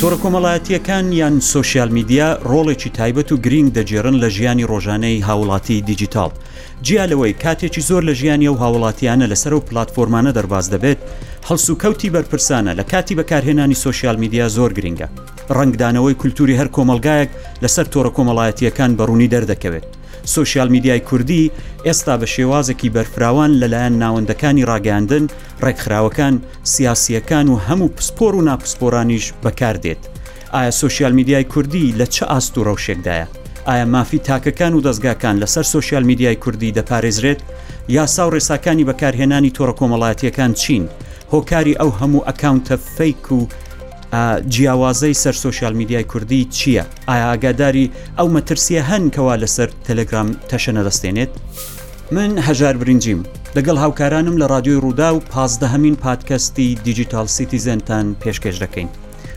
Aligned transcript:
تۆرە 0.00 0.18
کۆمەڵایەتیەکان 0.24 1.06
یان 1.20 1.34
سوسیال 1.54 1.88
میدیا 1.88 2.28
ڕۆڵێکی 2.50 2.90
تایبەت 2.98 3.28
و 3.32 3.36
گرنگ 3.44 3.68
دەجێرن 3.76 4.14
لە 4.22 4.28
ژیانی 4.36 4.68
ڕۆژانەی 4.70 5.24
هاوڵاتی 5.28 5.80
دیجیتال 5.88 6.30
جیالەوەی 6.86 7.34
کاتێکی 7.42 7.80
زۆر 7.88 8.02
لە 8.08 8.14
ژیانی 8.20 8.48
و 8.48 8.54
هاوڵاتیانە 8.62 9.26
لەسەر 9.32 9.52
و 9.52 9.60
پلتفۆرمانە 9.68 10.32
دەرباز 10.38 10.66
دەبێت 10.74 11.00
هەڵسو 11.48 11.74
کەوتی 11.82 12.10
بەرپرسانە 12.14 12.72
لە 12.78 12.84
کاتی 12.92 13.14
بەکارهێنانی 13.18 13.78
سوسیال 13.84 14.16
میدیا 14.22 14.48
زۆر 14.56 14.70
گرنگە 14.78 15.08
ڕنگدانەوەی 15.58 16.14
کولتوری 16.20 16.58
هەر 16.60 16.68
کۆمەلگایەک 16.76 17.30
لەسەر 17.62 17.84
تۆرە 17.92 18.10
کۆمەڵایەتیەکان 18.16 18.90
بەڕوونی 18.98 19.28
دەردەکەوێت 19.34 19.86
سوسیال 20.26 20.68
میدیای 20.68 21.00
کوردی 21.00 21.50
ئێستا 21.86 22.20
بە 22.20 22.24
شێوازێکی 22.34 22.90
بەرفراوان 22.96 23.50
لەلایەن 23.60 23.94
ناوەندەکانی 24.02 24.66
ڕاگەاندن 24.70 25.24
ڕێکخراوەکان 25.64 26.34
سیاسیەکان 26.72 27.46
و 27.52 27.56
هەموو 27.68 27.90
پسپۆر 27.96 28.34
و 28.34 28.42
ناپسپۆرانیش 28.42 29.24
بەکاردێت 29.44 30.02
ئایا 30.54 30.70
سوسیال 30.70 31.12
میدیای 31.12 31.44
کوردی 31.44 31.94
لە 31.98 32.04
چه 32.08 32.26
ئاست 32.26 32.58
و 32.58 32.64
ڕەوشێکدایە 32.64 33.26
ئایا 33.68 33.84
مافی 33.84 34.18
تاکەکان 34.18 34.72
و 34.74 34.80
دەستگاکان 34.86 35.36
لەسەر 35.42 35.62
سوسیال 35.74 36.02
میدیای 36.02 36.34
کوردی 36.36 36.72
دەپارێزرێت 36.78 37.40
یاسا 37.88 38.28
و 38.28 38.32
ڕێساکانی 38.34 38.84
بەکارهێنانی 38.88 39.50
تۆڕە 39.56 39.74
کۆمەڵایەتیەکان 39.80 40.52
چین 40.62 40.88
هۆکاری 41.32 41.78
ئەو 41.80 41.90
هەموو 42.00 42.26
ئەکاونتە 42.28 42.76
فەیک 42.96 43.32
و 43.32 43.46
جیاوازەی 44.48 45.14
سەر 45.22 45.34
سوۆسیال 45.42 45.72
میدیای 45.74 46.04
کوردی 46.04 46.48
چییە؟ 46.54 46.84
ئایا 47.08 47.26
ئاگاداری 47.30 47.90
ئەو 48.18 48.28
مەترسیە 48.36 48.82
هەن 48.90 49.04
کەوا 49.14 49.36
لەسەر 49.42 49.68
تەلگرام 49.86 50.28
تەشەنە 50.50 50.82
دەستێنێت؟ 50.88 51.32
من 52.12 52.30
هەژار 52.46 52.76
برنجیم 52.80 53.22
لەگەڵ 53.56 53.76
هاوکارانم 53.84 54.36
لە 54.42 54.46
رادیۆی 54.50 54.80
ڕوودا 54.80 55.10
و 55.14 55.20
پازدەهمین 55.30 55.96
پادکەستی 56.04 56.78
دیجیتال 56.84 57.26
سیتیزنتان 57.26 58.16
پێشکەش 58.20 58.56
دەکەین. 58.62 58.88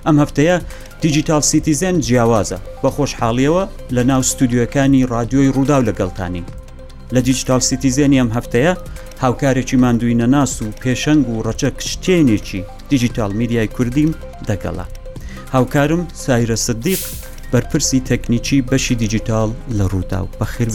ئەم 0.05 0.19
هەفتەیە 0.21 0.57
دیجیتال 1.01 1.41
سیتیزن 1.41 2.01
جیاوازە 2.01 2.57
بە 2.83 2.89
خۆشحاڵیەوە 2.95 3.63
لە 3.95 4.03
ناو 4.09 4.21
ستودیوەکانی 4.31 5.05
رادیۆی 5.09 5.51
ڕوودا 5.55 5.77
و 5.81 5.85
لەگەڵتانی. 5.89 6.43
لە 7.15 7.19
دیجیتال 7.27 7.61
سیتیزێنی 7.69 8.19
ئەم 8.21 8.33
هەفتەیە 8.37 8.73
هاوکارێکی 9.23 9.77
مادووی 9.85 10.15
نەناس 10.21 10.51
و 10.61 10.71
پێشەنگ 10.83 11.23
و 11.31 11.43
ڕەچە 11.47 11.69
کشتێنێکی 11.79 12.61
دیجیتال 12.91 13.31
میدیای 13.39 13.67
کوردیم 13.75 14.11
دەگەڵا 14.49 14.85
هاوکارم 15.55 16.01
سایرە 16.25 16.55
سدیق 16.65 17.01
بەرپرسی 17.51 17.99
تەکنیکی 18.09 18.57
بەشی 18.71 18.95
دیجیتال 19.03 19.49
لە 19.79 19.83
ڕوودا 19.91 20.19
و 20.23 20.27
بەخیر 20.39 20.67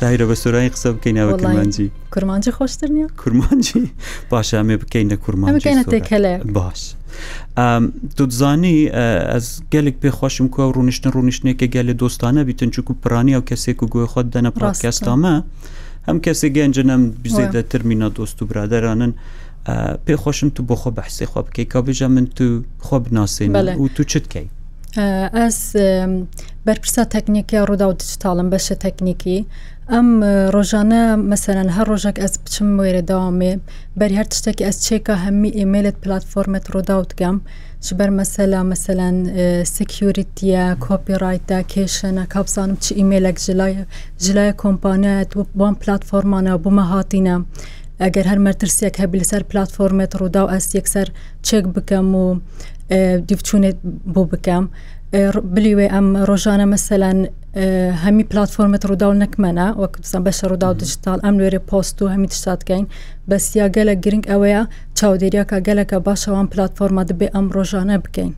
سایرە 0.00 0.24
بە 0.30 0.34
سورایی 0.42 0.70
قسە 0.74 0.88
بکەینەوە 0.96 1.32
کورمانجی 1.40 1.88
کورمانجی 2.14 2.52
خۆشتر 2.58 2.88
نیە 2.96 3.08
کورمانجی 3.22 3.84
باشە 4.30 4.54
ئەمێ 4.60 4.76
بکەینە 4.82 5.16
کورمان 5.16 5.58
باش. 6.54 6.82
دوزانی 8.16 8.88
ئەس 9.32 9.62
gelek 9.74 9.94
پێ 10.02 10.08
خوشم 10.10 10.48
کو 10.54 10.72
ڕونیشتن 10.76 11.10
ڕونیشتێکە 11.18 11.66
gelê 11.74 11.94
دۆستانە 12.02 12.42
بیتن 12.48 12.70
چکو 12.70 12.92
پرانی 13.02 13.34
و 13.36 13.42
کەسێک 13.50 13.78
و 13.82 13.86
گوێ 13.92 14.06
خۆت 14.12 14.26
دەنە 14.34 14.50
پراکەستامە 14.58 15.34
هەم 16.08 16.16
کەسێک 16.26 16.52
گەنجەم 16.58 17.02
بزێدە 17.24 17.62
ترمینە 17.70 18.08
دۆست 18.16 18.38
و 18.42 18.46
برادرانن. 18.50 19.12
پێ 20.06 20.14
خۆشم 20.22 20.48
تو 20.56 20.60
بۆ 20.68 20.76
خۆ 20.80 20.90
بەحسێ 20.98 21.24
خۆ 21.32 21.38
بکەی 21.46 21.64
کابژە 21.74 22.08
من 22.16 22.26
تو 22.36 22.44
خۆ 22.86 22.98
بناسیین 23.06 23.50
و 23.82 23.88
تو 23.94 24.02
چتکەی 24.10 24.48
ئەس 25.38 25.58
بەرپرسا 26.66 27.02
تەکنیکی 27.14 27.56
ڕوودا 27.68 27.86
و 27.90 27.94
دیجیتالم 28.00 28.48
بەشە 28.54 28.74
تەکنیکی 28.84 29.38
ئەم 29.90 30.08
ڕۆژانە 30.54 31.02
مەسەرەن 31.30 31.68
هەر 31.76 31.86
ڕۆژێک 31.92 32.16
ئەس 32.22 32.34
بچم 32.42 32.68
وێرە 32.78 33.02
داوامێ 33.10 33.52
بەری 33.98 34.16
هەر 34.20 34.26
تشتێکی 34.32 34.66
ئەس 34.68 34.76
چێکە 34.86 35.14
هەممی 35.24 35.54
ئیممەلت 35.58 35.96
پلتفۆرمت 36.02 36.64
ڕۆداوتگەم 36.74 37.36
ژبەر 37.86 38.10
مەسەلا 38.18 38.60
مەسەەن 38.70 39.16
سکیوریتیە 39.74 40.64
کۆپیڕایتە 40.86 41.58
کێشەنە 41.72 42.24
کاپسانم 42.32 42.76
چ 42.84 42.86
ئیممەلێک 42.98 43.36
ژلایە 43.46 43.82
ژلایە 44.24 44.54
کۆمپانەت 44.62 45.30
و 45.36 45.40
بۆم 45.58 45.74
پلتفۆرمانە 45.82 46.52
بوومە 46.62 46.84
هاتینە. 46.92 47.36
ئەگەر 48.02 48.24
هەر 48.30 48.38
مەترسیەک 48.46 48.94
هەبی 49.02 49.20
لەسەر 49.22 49.42
پلتفۆرمێت 49.50 50.12
ڕوودا 50.18 50.42
و 50.44 50.50
ئەس 50.54 50.66
یەکسەر 50.78 51.08
چێک 51.46 51.64
بکەم 51.74 52.08
و 52.22 52.24
دیفچونێت 53.28 53.76
بۆ 54.14 54.22
بکەم 54.30 54.64
بلیێ 55.54 55.86
ئەم 55.94 56.06
ڕۆژانە 56.28 56.66
مەسەلەن 56.74 57.18
هەمی 58.04 58.24
پلتفۆرمت 58.30 58.82
ڕووداو 58.88 59.12
نەکمەە 59.22 59.66
وەکوسان 59.82 60.22
بەشە 60.26 60.44
ڕووداو 60.50 60.72
دیجیتال 60.80 61.18
ئەم 61.24 61.34
لێرە 61.40 61.60
پۆست 61.70 61.96
و 62.02 62.10
هەمی 62.14 62.28
تشتاتکەین 62.32 62.84
بەسیا 63.30 63.66
گەلە 63.76 63.94
گرنگ 64.04 64.24
ئەوەیە 64.30 64.62
چاودێریاکە 64.98 65.58
گەلەکە 65.66 65.96
باشەوان 66.08 66.46
پلتفۆرمە 66.52 67.02
دەبێ 67.10 67.28
ئەم 67.34 67.46
ڕۆژانە 67.56 67.96
بکەین. 68.04 68.32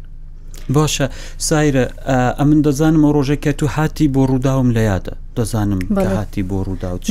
باشە 0.77 1.07
سایرە 1.49 1.85
ئەمن 2.39 2.59
دەزانم 2.67 3.05
ڕۆژێک 3.17 3.41
کە 3.45 3.53
تو 3.59 3.67
هاتی 3.75 4.07
بۆ 4.15 4.23
ڕووداوم 4.31 4.69
لە 4.77 4.83
یادە 4.91 5.15
دەزانم 5.37 5.79
هاتی 5.97 6.43
بۆ 6.51 6.59
ڕووداوت 6.67 7.03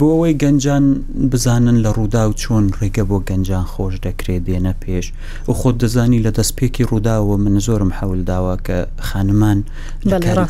بۆ 0.00 0.06
ئەوەی 0.14 0.34
گەنجان 0.42 0.84
بزانن 1.32 1.76
لە 1.84 1.88
ڕوودا 1.96 2.22
و 2.28 2.32
چۆن 2.40 2.64
ڕێگە 2.80 3.02
بۆ 3.10 3.18
گەنجان 3.28 3.64
خۆش 3.72 3.94
دەکرێت 4.06 4.42
دێنە 4.48 4.74
پێش 4.84 5.06
و 5.48 5.52
خۆت 5.60 5.76
دەزانی 5.82 6.20
لە 6.26 6.30
دەستپێکی 6.38 6.84
ڕووداوە 6.90 7.34
من 7.44 7.56
زۆرم 7.66 7.90
حەولداوە 7.98 8.54
کە 8.66 8.78
خانمان 9.08 9.58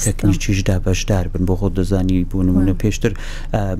تەکنیکیشدا 0.06 0.76
بەشدار 0.86 1.24
بن 1.32 1.42
بۆ 1.48 1.54
خۆت 1.60 1.74
دەزانی 1.78 2.24
بوونمونە 2.30 2.74
پێشتر 2.82 3.12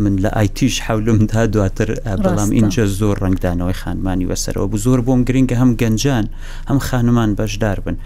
من 0.02 0.14
لە 0.22 0.30
ئایتیش 0.36 0.74
حولم 0.86 1.26
تا 1.26 1.46
دواتر 1.46 1.88
بەڵام 2.24 2.50
اینجا 2.58 2.84
زۆر 2.86 3.16
ڕنگدانەوەی 3.24 3.72
خانمانی 3.82 4.26
وەسەرەوە 4.30 4.66
بوو 4.70 4.76
زۆر 4.86 5.00
بۆم 5.06 5.24
گرنگگە 5.28 5.56
هەم 5.62 5.70
گەنجان 5.80 6.26
هەم 6.70 6.78
خانمان 6.88 7.30
بەشدار 7.40 7.78
بن 7.84 7.96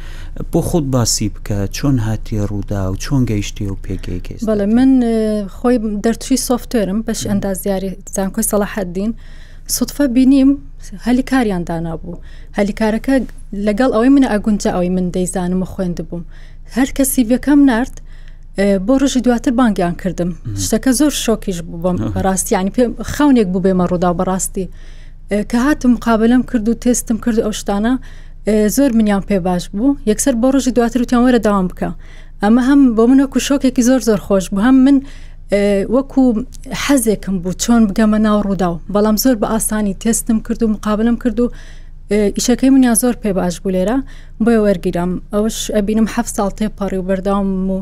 بۆ 0.52 0.60
خۆت 0.68 0.82
باسی 0.92 1.28
بکە 1.30 1.58
چۆن 1.76 1.98
هاتیە 2.06 2.42
ڕوودا 2.50 2.88
و 2.92 2.96
چۆن 3.02 3.22
گەیشتی 3.30 3.62
و 3.72 3.76
پێگەیکەیت 3.86 4.42
بەڵێ 4.46 4.66
من 4.76 4.90
خۆی 5.56 5.76
دەرچی 6.06 6.36
سوفتێرم 6.48 7.00
بەش 7.06 7.20
ئەندازیاری 7.30 7.90
زانکۆی 8.14 8.44
سەڵاحدین 8.50 9.10
سوتفە 9.76 10.04
بینیم 10.14 10.50
هەلی 11.06 11.22
کاریان 11.30 11.62
دانابوو 11.68 12.18
هەلی 12.58 12.74
کارەکە 12.80 13.14
لەگەڵ 13.66 13.90
ئەوەی 13.94 14.10
منە 14.14 14.28
ئەگونجە 14.34 14.70
ئەوی 14.74 14.88
من 14.96 15.10
دەیزانم 15.14 15.62
و 15.62 15.66
خوێند 15.72 15.98
بووم 16.08 16.24
هەر 16.76 16.88
کە 16.96 17.02
سیڤەکەم 17.14 17.60
نرد 17.70 17.94
بۆ 18.86 18.94
ڕژی 19.02 19.20
دواتر 19.24 19.50
بانگیان 19.50 19.94
کردم 20.02 20.30
شتەکە 20.66 20.90
زۆر 20.98 21.12
شۆکیش 21.24 21.58
بووم 21.70 21.96
بەڕاستیانی 22.14 22.72
پێ 22.76 22.84
خاونێک 23.12 23.48
بوو 23.52 23.62
بێمە 23.64 23.88
ڕوودا 23.90 24.10
بەڕاستی 24.18 24.66
کە 25.50 25.56
هاتم 25.66 25.90
مقابلم 25.90 26.42
کرد 26.42 26.68
و 26.68 26.74
تێستم 26.84 27.16
کرد 27.24 27.38
ئەو 27.44 27.52
شتانە 27.60 27.92
زۆر 28.76 28.90
منیان 28.96 29.22
پێ 29.28 29.38
باش 29.48 29.64
بوو 29.76 29.96
یەکسەر 30.10 30.34
بۆ 30.40 30.46
ڕۆژی 30.54 30.72
دواتر 30.76 31.00
وتیان 31.02 31.22
وەرە 31.26 31.40
داوام 31.46 31.66
بکە 31.70 31.90
ئەمە 32.42 32.62
هەم 32.68 32.80
بۆ 32.96 33.04
منەکو 33.10 33.38
شۆکێکی 33.48 33.82
زۆر 33.88 34.00
زۆر 34.08 34.20
خۆش 34.26 34.44
بوو 34.54 34.62
هەم 34.66 34.76
من 34.86 34.96
وەکو 35.94 36.22
حەزێکم 36.84 37.36
بوو 37.42 37.58
چۆن 37.62 37.82
بگەمە 37.88 38.18
ناو 38.26 38.38
ڕوودا 38.46 38.68
و 38.72 38.78
بەڵام 38.94 39.16
زۆر 39.24 39.34
بە 39.42 39.46
ئاسانی 39.54 39.94
تستم 40.02 40.38
کرد 40.46 40.62
و 40.62 40.68
مقابلم 40.74 41.16
کرد 41.22 41.38
و 41.40 41.46
ئیشەکەی 42.36 42.70
منیان 42.74 42.96
زۆر 43.02 43.14
پێ 43.22 43.30
باش 43.38 43.54
بوو 43.62 43.72
لێرە 43.74 43.96
بۆی 44.44 44.58
وەرگیرم 44.66 45.10
ئەوش 45.34 45.56
ئەبینم 45.76 46.06
ح 46.12 46.14
ساڵ 46.36 46.50
تێپەڕی 46.58 46.98
و 47.00 47.06
بەرداوم 47.08 47.54
و 47.76 47.78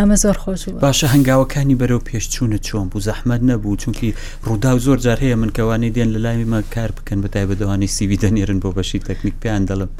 ئەمە 0.00 0.16
زۆر 0.24 0.36
خۆش 0.42 0.62
باشە 0.84 1.06
هەنگاوەکانی 1.14 1.76
بەرەو 1.80 2.00
پێشچوونە 2.08 2.58
چۆن 2.66 2.84
بوو 2.90 3.04
زەحمد 3.08 3.40
نەبوو 3.50 3.80
چونکی 3.82 4.08
ڕوودا 4.46 4.70
و 4.76 4.82
زۆر 4.86 4.98
جار 5.04 5.18
هەیە 5.24 5.36
منکەوانی 5.42 5.90
دێن 5.96 6.08
لە 6.14 6.18
لایمە 6.24 6.60
کار 6.74 6.90
بکەن 6.96 7.18
بەدای 7.24 7.46
بەدەوانی 7.50 7.88
سیوی 7.96 8.18
دەنێرن 8.24 8.58
بۆ 8.62 8.70
بەشی 8.76 9.02
تەکنیک 9.08 9.34
پێیان 9.42 9.62
دەڵم. 9.70 9.90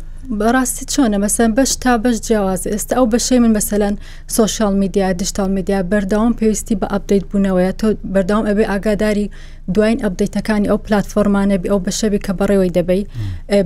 بەڕاستی 0.40 0.84
چۆنە 0.92 1.18
مەسەن 1.24 1.50
بەش 1.58 1.70
تا 1.82 1.92
بەش 2.04 2.16
جیاواز 2.26 2.62
ئێستا 2.72 2.94
ئەو 2.98 3.06
بەشەی 3.14 3.38
من 3.44 3.52
بەسەلەن 3.58 3.94
سوۆشال 4.36 4.74
میدیا 4.82 5.08
دیشتال 5.20 5.50
میدیا 5.56 5.78
بەرداوام 5.92 6.32
پێویستی 6.40 6.74
بە 6.80 6.86
ئەپدەیت 6.94 7.24
بوونەوەی 7.30 7.72
تۆ 7.80 7.86
بەرداوام 8.14 8.44
ئەبێ 8.50 8.64
ئاگاداری 8.72 9.26
دوین 9.74 9.98
ئەپدەیتەکانی 10.04 10.68
ئەو 10.70 10.78
پلتفۆرمانە 10.86 11.56
بی 11.62 11.68
ئەو 11.72 11.80
بەشەبی 11.86 12.20
کە 12.26 12.32
بەڕێەوەی 12.38 12.74
دەبی 12.78 13.02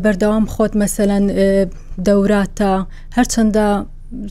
بەرداوام 0.05 0.45
خۆت 0.55 0.73
مەسەلەن 0.83 1.25
دەوراتە 2.07 2.73
هەرچەندە 3.17 3.69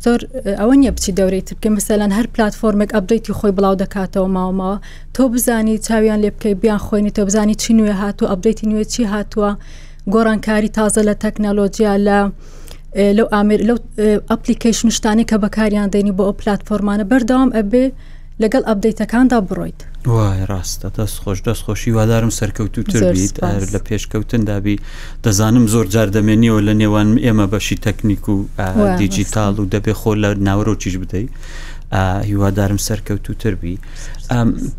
زۆر 0.04 0.20
ئەوە 0.60 0.74
نیە 0.82 0.92
بچی 0.96 1.12
دەورەی 1.20 1.44
ترکە 1.50 1.70
مثلەن 1.78 2.12
هەر 2.18 2.28
پلتفۆرمێک 2.36 2.90
ئەبدەیتی 2.96 3.34
خۆی 3.40 3.56
بڵاو 3.58 3.76
دەکاتەوە 3.84 4.28
ماوەمەوە 4.36 4.76
تۆ 5.16 5.24
بزانی 5.34 5.76
چاویان 5.86 6.20
لێ 6.24 6.30
بکەی 6.36 6.56
بیان 6.62 6.82
خۆینی 6.86 7.12
تۆ 7.18 7.22
بزانی 7.28 7.56
چی 7.62 7.72
نوێ 7.80 7.94
هاتوو 8.02 8.30
ئەبدەیتی 8.32 8.66
نوێ 8.72 8.84
چی 8.94 9.04
هاتووە 9.14 9.52
گۆڕانکاری 10.14 10.72
تازە 10.78 11.02
لە 11.10 11.14
تەکنەلۆجییا 11.24 11.94
لە 12.08 12.20
لەو 13.18 13.28
ئامر 13.34 13.60
لەو 13.70 13.78
ئەپلیکیشن 14.32 14.90
شتانی 14.98 15.26
کە 15.30 15.36
بەکاریان 15.44 15.90
دێنی 15.94 16.14
بۆ 16.18 16.24
ئەو 16.28 16.34
پلتفۆرمانە 16.42 17.06
بەردەوام 17.12 17.50
ئەبێ 17.58 17.86
لەگەڵ 18.42 18.64
ئەبدەیتەکاندا 18.70 19.38
بڕۆیت 19.48 19.82
وای 20.10 20.46
ڕاستە 20.50 20.88
دەست 20.98 21.18
خۆش 21.24 21.40
دەست 21.48 21.62
خۆشی 21.66 21.90
وادارم 21.98 22.30
سەرکەوتوتر 22.30 23.04
بیت 23.16 23.36
لە 23.74 23.80
پێشکەوتندابی 23.90 24.78
دەزانم 25.26 25.66
زۆر 25.74 25.86
جار 25.94 26.08
دەمێنیەوە 26.18 26.60
لە 26.68 26.74
نێوان 26.82 27.10
ئێمە 27.26 27.46
بەشی 27.54 27.78
تەکنیک 27.86 28.24
و 28.30 28.38
دیجیتال 29.00 29.56
و 29.60 29.66
دەبێ 29.74 29.94
خۆ 30.02 30.12
لە 30.24 30.30
ناوەڕۆکیش 30.48 30.96
بدەیت 31.02 31.30
هیوادارم 31.94 32.78
سەرکەوتوتر 32.78 33.46
بی 33.62 33.80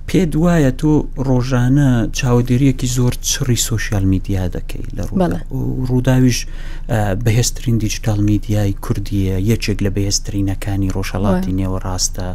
پێ 0.09 0.21
دوایە 0.35 0.71
تۆ 0.83 0.93
ڕۆژانە 1.29 1.91
چاودێریەکی 2.19 2.87
زۆر 2.97 3.13
چڕی 3.31 3.57
سوۆسیال 3.67 4.05
میدیا 4.05 4.49
دەکەی 4.51 4.87
لە 4.97 5.05
ڕووداویش 5.89 6.47
بەهێستترین 7.25 7.77
دیجیتال 7.79 8.21
میدیای 8.21 8.73
کوردیە 8.85 9.37
یەکێک 9.53 9.79
لە 9.85 9.91
بەهێستترینەکانی 9.97 10.91
ڕۆژەڵاتی 10.95 11.53
نێوە 11.61 11.79
ڕاستە 11.87 12.27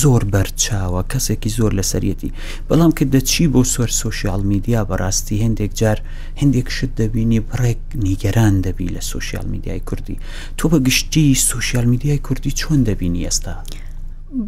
زۆر 0.00 0.22
بەرچاوە 0.32 1.00
کەسێکی 1.12 1.50
زۆر 1.58 1.72
لەسەرەتی 1.78 2.30
بەڵام 2.68 2.92
کە 2.98 3.04
دەچی 3.14 3.46
بۆ 3.52 3.62
سۆر 3.74 3.90
سوۆسیال 4.00 4.42
میدیا 4.50 4.82
بەڕاستی 4.90 5.42
هەندێک 5.44 5.72
جار 5.80 5.98
هەندێک 6.40 6.68
شت 6.76 6.92
دەبینی 7.00 7.40
بڕێک 7.48 7.80
نیگەران 8.06 8.54
دەبی 8.64 8.88
لە 8.94 9.02
سوۆسیال 9.10 9.46
میدیای 9.54 9.80
کوردی 9.88 10.16
تۆ 10.58 10.64
بە 10.70 10.78
گشتی 10.86 11.34
سوۆسیال 11.48 11.86
میدیای 11.92 12.18
کوردی 12.26 12.50
چۆن 12.60 12.80
دەبینی 12.88 13.24
ئێستا؟ 13.26 13.54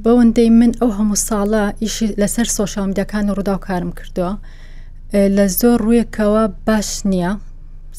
بەوەندەی 0.04 0.50
من 0.58 0.72
ئەو 0.80 0.90
هەموو 0.98 1.16
ساڵە 1.28 1.62
ئیش 1.82 1.96
لەسەر 2.20 2.48
سۆشامدەکان 2.56 3.24
ڕووداوکارم 3.36 3.90
کردووە 3.98 4.30
لە 5.36 5.44
زۆر 5.60 5.78
ڕویەکەوە 5.86 6.42
باش 6.66 6.88
نییە 7.10 7.32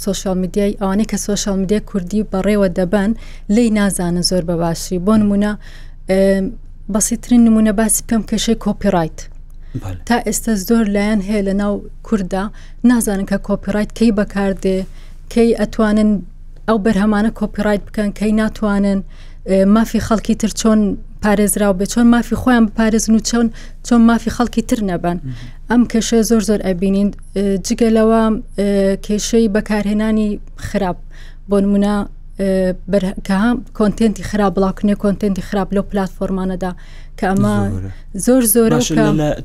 سوۆشال 0.04 0.38
میدیای 0.44 0.78
ئەوانەی 0.80 1.08
کە 1.12 1.18
سوۆشال 1.26 1.56
میدیە 1.62 1.80
کوردی 1.90 2.22
بەڕێوە 2.32 2.68
دەبەن 2.78 3.12
لی 3.56 3.66
نازانن 3.80 4.22
زۆر 4.30 4.44
بەباشی 4.50 4.98
بۆ 5.06 5.14
نمونە 5.22 5.52
بەسیترین 6.94 7.42
نمونە 7.48 7.72
باسی 7.80 8.04
پێم 8.10 8.24
کەشەی 8.30 8.58
کۆپیڕیت 8.66 9.20
تا 10.08 10.18
ئێستا 10.28 10.54
زۆر 10.68 10.86
لایەن 10.96 11.22
هەیە 11.28 11.42
لە 11.48 11.54
ناو 11.62 11.74
کووردا 12.08 12.44
نازانن 12.90 13.26
کە 13.32 13.38
کۆپیڕیت 13.48 13.90
کەی 13.98 14.12
بەکاردێ 14.20 14.78
کەی 15.34 15.50
ئەتوانن 15.60 16.12
ئەو 16.68 16.78
بەرهەمانە 16.86 17.32
کۆپیڕیت 17.40 17.82
بکەن 17.88 18.10
کەی 18.20 18.32
ناتوانن 18.42 19.00
مافی 19.76 20.00
خەڵکی 20.08 20.36
تر 20.42 20.52
چۆن 20.60 20.80
پارێزرااو 21.25 21.74
بێ 21.80 21.86
چۆن 21.94 22.07
مافی 22.16 22.36
خۆیان 22.42 22.63
بپارێزن 22.69 23.13
و 23.18 23.19
چۆن 23.30 23.48
چۆن 23.88 24.01
مافی 24.10 24.31
خەڵکی 24.38 24.62
تر 24.69 24.80
نەبن 24.89 25.18
ئەم 25.69 25.81
کێشەیە 25.92 26.24
زۆر 26.30 26.42
زۆر 26.50 26.62
ئەبینین 26.68 27.10
جگەلەوە 27.68 28.22
کێشەی 29.06 29.48
بەکارهێنانی 29.56 30.30
خراپ 30.68 30.98
بۆ 31.50 31.57
نمونە 31.63 31.95
کە 33.27 33.38
کۆنتنتی 33.77 34.24
خراپ 34.30 34.51
بڵاوکنێ 34.57 34.95
کۆنتنتی 35.04 35.42
خراپ 35.50 35.69
لەو 35.75 35.83
پلتفۆمانەدا 35.92 36.72
کە 37.19 37.24
ئەمە 37.31 37.56
زۆر 38.25 38.44
زۆر 38.56 38.72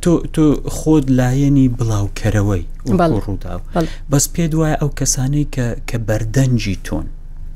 تۆ 0.05 0.13
تۆ 0.35 0.45
خۆت 0.77 1.05
لایەنی 1.19 1.67
بڵاوکەرەوەی 1.79 2.63
ڕووداوە 2.87 3.65
بەس 4.11 4.25
پێ 4.35 4.45
دوایە 4.53 4.77
ئەو 4.83 4.91
کەسانەی 4.99 5.47
کە 5.89 5.97
بەردەنجی 6.09 6.77
تۆن 6.87 7.07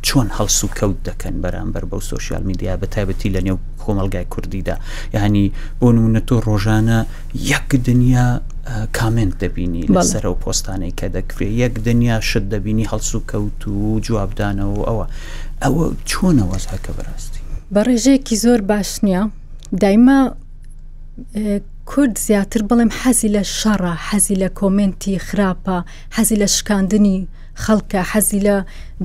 چۆن 0.08 0.28
هەڵسو 0.38 0.66
کەوت 0.78 0.98
دەکەن 1.08 1.34
بەرامبەر 1.44 1.84
بەو 1.90 2.00
سوۆسیال 2.08 2.42
میدیا 2.50 2.76
بە 2.82 2.86
تایبەتی 2.94 3.30
لە 3.34 3.40
نێو 3.46 3.58
کۆمەلگای 3.82 4.24
کوردیدا 4.30 4.76
یعنی 5.14 5.52
بۆ 5.80 5.86
نمونە 5.94 6.20
تۆ 6.28 6.36
ڕۆژانە 6.48 6.98
یەک 7.52 7.68
دنیا 7.88 8.26
کامنت 8.98 9.34
دەبینی 9.44 9.86
لەسەر 9.94 10.24
و 10.24 10.34
پۆستانەی 10.44 10.92
کە 11.00 11.06
دەکرێت 11.16 11.52
یەک 11.62 11.74
دنیا 11.88 12.16
شت 12.30 12.44
دەبینی 12.54 12.84
هەڵسو 12.92 13.18
کەوت 13.30 13.60
و 13.68 14.00
جوابدانەوە 14.06 14.82
ئەوە 14.88 15.06
ئەوە 15.64 15.84
چۆنەوە 16.10 16.56
هەکە 16.74 16.92
بەڕاستی 16.96 17.40
بە 17.74 17.80
ڕێژەیەکی 17.86 18.36
زۆر 18.44 18.60
باش 18.70 18.90
نییە 19.04 19.22
دایما 19.82 20.18
کورد 21.90 22.18
زیاتر 22.18 22.60
بڵێم 22.70 22.90
حەزی 23.02 23.28
لە 23.36 23.42
شەڕە 23.58 23.94
حەزی 24.08 24.34
لە 24.42 24.48
کۆمنتی 24.60 25.14
خراپە 25.28 25.76
حەزی 26.16 26.36
لە 26.42 26.46
شکاندنی 26.56 27.18
خەڵکە 27.62 28.00
حەزی 28.10 28.40
لە 28.46 28.56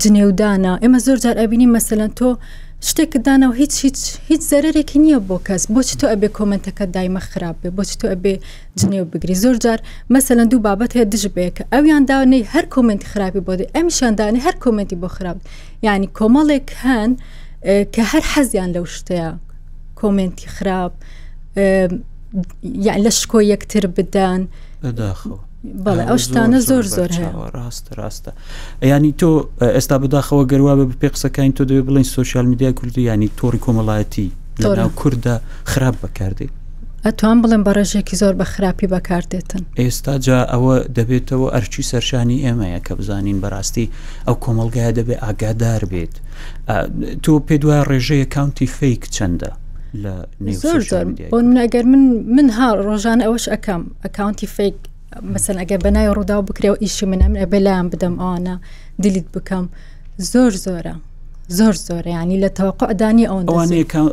جنێودانە 0.01 0.73
ئێمە 0.81 0.99
زۆر 1.05 1.17
جار 1.23 1.35
ئەبینی 1.41 1.71
مەسەلەن 1.77 2.11
تۆ 2.19 2.29
شتێکت 2.89 3.21
دانەوە 3.27 3.53
هیچ 3.61 3.73
هیچ 3.83 3.99
هیچ 4.29 4.41
زەرێکی 4.51 4.97
نییە 5.05 5.19
بۆ 5.27 5.37
کەس 5.47 5.63
بۆچی 5.75 5.95
تۆ 6.01 6.05
ئەبێ 6.11 6.29
کۆمنتەکە 6.37 6.85
دایمە 6.95 7.21
خراپێ 7.29 7.69
بۆچی 7.77 7.95
تۆ 8.01 8.05
ئەبێ 8.13 8.33
جنێو 8.79 9.05
بگری 9.11 9.35
زۆر 9.43 9.55
جار 9.63 9.79
مەسەلەن 10.13 10.47
دوو 10.51 10.61
بابەت 10.67 10.91
هەیە 10.97 11.07
دژبەیەکە 11.13 11.63
ئەویان 11.73 12.03
داوانەی 12.09 12.43
هەر 12.53 12.65
کۆمنتی 12.73 13.07
خراپی 13.11 13.41
بۆ 13.47 13.53
دێ 13.59 13.65
ئەمیشاندانی 13.75 14.39
هەر 14.45 14.55
کۆمنتی 14.63 14.97
بۆ 15.01 15.07
خراپ 15.15 15.37
یعنی 15.87 16.07
کۆمەڵێک 16.19 16.67
هەن 16.83 17.11
کە 17.93 18.01
هەر 18.11 18.23
حەزیان 18.33 18.69
لەو 18.75 18.85
شتەیە 18.95 19.29
کۆمنتی 19.99 20.45
خراپ 20.55 20.93
یان 22.87 22.99
لە 23.05 23.11
شکۆ 23.19 23.39
یەکتر 23.53 23.83
بدەن 23.95 24.41
بەداخەوە 24.83 25.39
بەڵێ 25.65 26.03
ئەو 26.09 26.17
شتانە 26.25 26.59
زۆر 26.69 26.85
زۆر 26.97 27.09
ڕاستە 27.59 27.91
ڕاستە 28.01 28.31
ینی 28.91 29.13
تۆ 29.21 29.31
ئێستا 29.75 29.95
بداخەوە 30.03 30.43
گەروا 30.51 30.73
بە 30.79 30.95
پێ 31.01 31.09
قسەکانی 31.13 31.53
تۆ 31.57 31.63
دەوێت 31.69 31.85
بڵین 31.87 32.07
سوۆسیال 32.13 32.45
میدیا 32.51 32.71
کوردی 32.79 33.05
ینی 33.09 33.29
تۆری 33.39 33.59
کۆمەڵایەتی 33.65 34.27
لەناو 34.63 34.89
کووردە 34.99 35.35
خراپ 35.71 35.95
بەکاردێت 36.03 36.51
ئەتوان 37.05 37.37
بڵێن 37.43 37.63
بەڕێژێکی 37.67 38.15
زۆر 38.21 38.33
بە 38.39 38.43
خراپی 38.53 38.87
بەکاردێتن 38.93 39.61
ئێستا 39.79 40.15
جا 40.25 40.39
ئەوە 40.53 40.75
دەبێتەوە 40.97 41.47
ئەرچی 41.53 41.83
سەرشانی 41.89 42.43
ئێمەیە 42.45 42.79
کە 42.85 42.93
بزانین 42.99 43.41
بەڕاستی 43.43 43.87
ئەو 44.27 44.35
کۆمەلگایە 44.43 44.91
دەبێت 44.99 45.19
ئاگادار 45.23 45.81
بێت 45.91 46.15
تۆ 47.23 47.31
پێ 47.47 47.55
دوای 47.61 47.81
ڕێژەیە 47.89 48.25
کاونتی 48.35 48.67
فیک 48.77 49.01
چەندە 49.15 49.51
لە 50.03 50.13
زۆر 50.63 50.81
زۆر 50.91 51.05
بۆ 51.31 51.37
منەگەر 51.51 51.83
من 51.91 52.01
من 52.35 52.47
ها 52.57 52.67
ڕۆژان 52.87 53.19
ئەوەش 53.25 53.45
ئەەکەم 53.53 53.81
ئەکاونتی 54.03 54.47
فیک 54.55 54.77
مەسن 55.33 55.57
ئەگە 55.61 55.77
بەنای 55.85 56.07
ڕوودا 56.15 56.37
بکرێ 56.49 56.69
و 56.71 56.75
ئیشی 56.83 57.05
منە 57.11 57.27
منە 57.31 57.45
بەلایان 57.53 57.87
بدەم 57.93 58.15
ئەوانە 58.21 58.55
دلیت 59.03 59.27
بکەم 59.35 59.65
زۆر 60.31 60.53
زۆرە 60.65 60.95
زۆر 61.57 61.75
زۆرە 61.87 62.09
ینی 62.21 62.37
لە 62.45 62.49
تەوقعدانی 62.57 63.25
ئەوان 63.29 63.45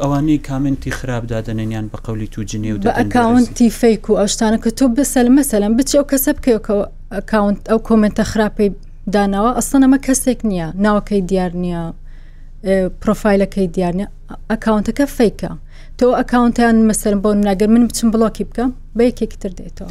ئەوانەی 0.04 0.38
کامنتی 0.50 0.90
خراپدادنێنیان 0.98 1.86
بە 1.92 1.98
قولی 2.06 2.26
تو 2.32 2.40
جنێ 2.50 2.70
و 2.72 2.78
ئەکاونتی 3.00 3.68
فیک 3.80 4.04
و 4.10 4.16
ئەوشتانە 4.20 4.58
کە 4.64 4.70
تۆ 4.78 4.84
بسەل 4.96 5.28
مەسەلم 5.38 5.72
بچێ 5.78 5.96
و 6.00 6.08
کەسە 6.10 6.30
بکەوکە 6.36 6.74
ئەکاونت 7.18 7.60
ئەو 7.70 7.78
کۆمنتە 7.88 8.22
خراپەی 8.32 8.70
داناوە 9.14 9.50
ئەستانەمە 9.58 9.98
کەسێک 10.06 10.40
نییە 10.50 10.68
ناوەکەی 10.84 11.22
دیار 11.30 11.52
نییە 11.62 11.84
پرۆفایلەکەی 13.02 13.68
دیارنیە 13.76 14.06
ئەکاونتەکە 14.50 15.06
فیکە 15.16 15.50
تۆ 16.00 16.06
ئەکاونتیان 16.20 16.76
مەسەرم 16.88 17.18
بۆ 17.24 17.30
ناگەر 17.48 17.68
من 17.74 17.82
بچم 17.88 18.08
بڵۆکی 18.14 18.44
بکەم 18.48 18.70
بە 18.96 19.02
یەکێکتر 19.10 19.50
دێتەوە 19.58 19.90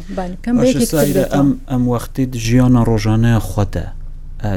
ئەم 1.38 1.50
ئەم 1.70 1.82
وەختی 1.92 2.24
ژیانە 2.46 2.80
ڕۆژانەیە 2.88 3.40
خۆدە 3.50 3.86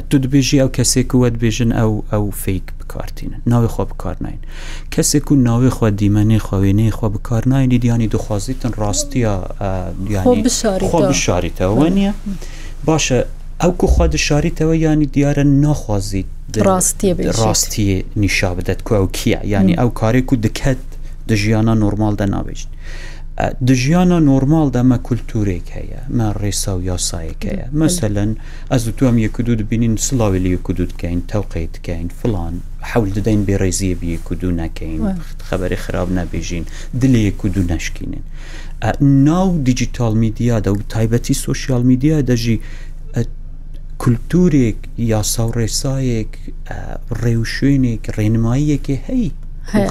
تو 0.09 0.15
دبێژی 0.23 0.57
ئەو 0.63 0.69
کەسێک 0.77 1.09
وەت 1.21 1.35
بێژن 1.43 1.71
ئەو 1.79 1.91
ئەو 2.13 2.23
فیک 2.41 2.65
بکارتینە 2.79 3.37
ناوی 3.51 3.67
خۆ 3.75 3.83
بکار 3.91 4.15
نین 4.25 4.39
کەسێک 4.93 5.25
و 5.31 5.35
ناوی 5.47 5.69
خوا 5.75 5.89
دیمەنی 5.99 6.39
خاوێنەی 6.47 6.93
خۆ 6.97 7.07
بکار 7.15 7.43
نین 7.51 7.71
دیانی 7.83 8.07
دخوازیتن 8.15 8.71
ڕاستیە 8.81 9.33
خۆ 10.93 11.01
بشاریتەوە 11.13 11.87
نییە 11.97 12.11
باشە 12.87 13.19
ئەو 13.61 13.71
کو 13.79 13.87
خوا 13.93 14.05
دشاریتەوە 14.15 14.61
ینی 14.85 15.05
دیارە 15.15 15.39
ناخوازیت 15.63 16.25
ڕاستیە 16.69 17.13
ڕاستیە 17.43 17.97
نیشا 18.23 18.51
بدەت 18.57 18.79
کو 18.85 18.91
ئەو 18.99 19.07
کیە 19.17 19.39
ینی 19.53 19.73
ئەو 19.79 19.89
کارێک 20.01 20.29
و 20.33 20.35
دکەت 20.45 20.81
دژیانە 21.29 21.75
نۆرمال 21.83 22.13
دەناابێژن 22.21 22.69
دژیانە 23.69 24.19
نۆرمال 24.29 24.67
دەمە 24.75 24.97
کولتورێک 25.07 25.65
هەیە 25.77 26.01
مە 26.17 26.27
ڕێسا 26.41 26.71
و 26.77 26.81
یاسایەک 26.91 27.41
هەیە 27.49 27.65
مەسەەن 27.79 28.31
ئەز 28.71 28.83
دوم 28.99 29.15
یەکدو 29.25 29.53
دبینین 29.61 29.95
سلاوی 30.07 30.39
لە 30.45 30.49
یەکدو 30.55 30.83
دکەین 30.91 31.21
تەوقیت 31.33 31.75
کەین 31.85 32.07
فلان 32.19 32.53
حول 32.89 33.09
دەدەین 33.17 33.41
بێ 33.47 33.55
ڕێزیە 33.61 33.95
بیەکدو 34.01 34.49
نەکەین 34.61 35.01
خبری 35.47 35.77
خراپ 35.83 36.09
نەبێژین 36.17 36.65
دلێ 37.01 37.19
یەکدو 37.29 37.61
نشکینن 37.71 38.23
ناو 39.29 39.47
دیجیتال 39.67 40.13
میدیادا 40.23 40.71
و 40.73 40.77
تایبەتی 40.93 41.33
سوسیال 41.47 41.83
میدیا 41.89 42.15
دەژی 42.29 42.55
کولتورێک 44.03 44.79
یاسا 45.13 45.43
و 45.47 45.51
ڕێسایەک 45.59 46.31
ڕێو 47.23 47.43
شوێنێک 47.55 48.03
ڕێنماییەکی 48.17 48.97
هەی 49.07 49.31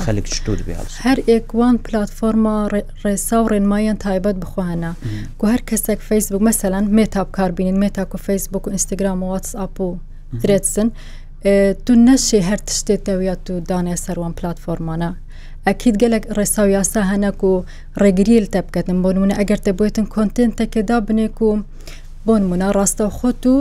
خەلک 0.05 0.27
چتور 0.35 0.59
بێ 0.67 0.75
هەر 1.07 1.19
ئێکوان 1.31 1.75
پلتفۆما 1.87 2.57
ڕێسا 3.05 3.37
و 3.43 3.49
ڕێنمایان 3.53 3.97
تایبەت 4.05 4.37
بخواانە 4.45 4.91
گو 5.39 5.45
هەر 5.53 5.63
کەسێک 5.71 5.99
فیسبوک 6.09 6.43
مەسەلاەن 6.51 6.85
مێتاب 6.97 7.29
کاربینین 7.37 7.79
مێتاکو 7.85 8.17
فیسبوک 8.27 8.65
و 8.67 8.71
ئینستاگرام 8.75 9.19
و 9.23 9.27
واتس 9.33 9.53
ئاپ 9.61 9.77
و 9.81 9.89
درێتسن 10.43 10.89
تو 11.85 11.93
نەشی 12.09 12.41
هەر 12.49 12.61
تشتێت 12.69 13.01
دەویات 13.09 13.45
و 13.55 13.61
دانێ 13.71 13.97
سەروان 14.05 14.33
پلتفۆمانە 14.39 15.11
ئەکییت 15.67 15.97
gelek 16.03 16.25
ڕێسا 16.37 16.63
و 16.67 16.69
یاسا 16.77 17.03
هەنە 17.11 17.33
و 17.45 17.65
ڕێگریل 18.03 18.47
تە 18.53 18.59
بکەن 18.67 18.97
بۆ 19.03 19.09
منە 19.23 19.35
ئەگەر 19.41 19.61
تە 19.67 19.71
بێتن 19.79 20.07
کۆنتنتەکەدا 20.15 20.97
بنێک 21.07 21.37
و 21.47 21.51
بۆن 22.27 22.43
منە 22.51 22.69
ڕاستە 22.77 23.05
خۆت 23.19 23.43
و 23.53 23.57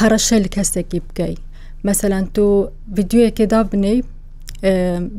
هەرەشەل 0.00 0.44
کەسێکی 0.54 1.00
بکەی. 1.08 1.34
مەسەلاەن 1.86 2.24
تۆ 2.36 2.46
یددیوەکێدا 2.98 3.60
بنەی 3.70 3.98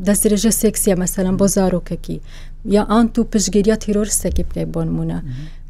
دەستێژە 0.06 0.52
سێکسیە 0.60 0.94
مەسەلەن 1.02 1.36
بۆ 1.40 1.46
زارۆکەکی 1.56 2.16
یا 2.74 2.82
ئان 2.90 3.06
تو 3.14 3.20
پشگیریا 3.32 3.76
تیرۆرسێکی 3.84 4.44
بکەی 4.48 4.66
بۆنمونە 4.74 5.18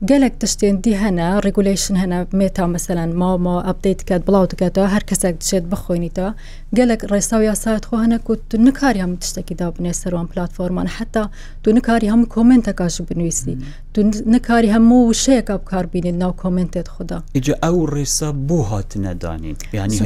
گەلێک 0.08 0.32
تشتێندی 0.42 0.94
هەنا 1.02 1.28
ڕگولیشن 1.46 1.94
هەنا 2.02 2.18
مێتا 2.40 2.64
مەسەلەن 2.74 3.10
ماما 3.22 3.56
ئەبدەیت 3.68 4.00
کات 4.08 4.22
بڵاو 4.26 4.44
دکاتەوە 4.52 4.88
هەر 4.94 5.04
کەسێک 5.10 5.34
دچێت 5.40 5.64
بخۆینیتەوە 5.72 6.30
گەلێک 6.78 7.00
ڕێسااو 7.10 7.42
یاساات 7.50 7.82
خۆ 7.88 7.94
هەنە 8.04 8.16
و 8.30 8.34
تو 8.50 8.56
نکاری 8.66 9.00
هەم 9.04 9.12
تشتێکیدا 9.22 9.66
بنێ 9.76 9.92
سەروان 10.00 10.26
پلتفۆرمان 10.32 10.86
حتا 10.96 11.24
تو 11.62 11.68
نکاری 11.76 12.08
هەم 12.12 12.22
کۆمنتەکاش 12.34 12.94
بنوویستی 13.08 13.56
تو 13.94 14.00
نکاری 14.34 14.68
هەموو 14.74 15.08
وشەیەک 15.14 15.48
بکار 15.62 15.84
بینێت 15.94 16.16
ناو 16.22 16.32
کۆمنتێت 16.42 16.88
خدا 16.94 17.18
ئیجا 17.36 17.54
ئەو 17.66 17.76
ڕێسا 17.94 18.28
بۆ 18.48 18.58
هاتنەدانیت 18.70 19.60
یانی 19.78 19.96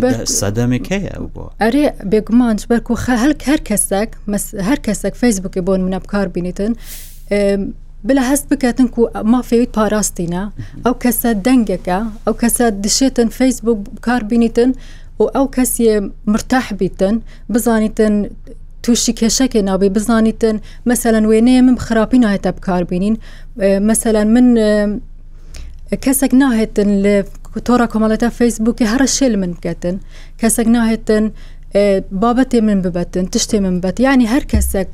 سەدەمێک 0.40 0.86
هەیە 0.94 1.12
بۆ 1.34 1.44
ئەرێ 1.62 1.84
بێگومانج 2.12 2.60
بەرک 2.70 2.86
و 2.90 2.94
خەهلک 3.04 3.40
هەر 3.50 3.60
کەسێک 3.68 4.10
هەر 4.68 4.78
کەسێک 4.86 5.14
فیسبوکی 5.22 5.60
بۆن 5.66 5.80
منە 5.86 5.98
بکار 6.04 6.26
بینیتن 6.34 6.72
بلا 8.04 8.22
هەست 8.34 8.46
بکەتن 8.54 8.88
و 8.98 9.08
مافەویت 9.34 9.70
پاراستینە 9.76 10.42
ئەو 10.86 10.94
کەسە 11.04 11.28
دەنگەکە 11.46 11.98
ئەو 12.26 12.34
کەسە 12.42 12.64
دشێتن 12.84 13.28
فەیسبوک 13.38 13.78
کار 14.06 14.22
بینیتن 14.30 14.70
و 15.20 15.24
ئەو 15.36 15.46
کەسی 15.56 15.88
مرتاح 16.32 16.66
بیتن 16.80 17.16
بزانیتن 17.52 18.14
تووشی 18.82 19.12
کێشەکە 19.20 19.56
نابی 19.68 19.88
بزانیتن 19.96 20.56
مثلەن 20.90 21.24
وێنەیە 21.30 21.62
من 21.66 21.76
خراپی 21.86 22.18
نایێتە 22.24 22.50
بکار 22.56 22.82
بینین 22.90 23.14
مثلەن 23.90 24.28
من 24.34 24.46
کەسێک 26.04 26.32
ناهێتن 26.42 26.88
لە 27.04 27.14
تۆرە 27.66 27.86
کۆمەڵێتە 27.92 28.28
فەیسبوکی 28.38 28.86
هەرە 28.92 29.06
شێل 29.16 29.34
من 29.42 29.52
بکەتن 29.56 29.96
کەسێک 30.42 30.66
ناهێتن 30.76 31.24
بابەتێ 32.22 32.60
من 32.66 32.78
ببەتن 32.84 33.26
تشتێ 33.32 33.54
من 33.64 33.76
بەت 33.84 33.96
ینی 34.06 34.26
هەر 34.32 34.44
کەسێک 34.52 34.88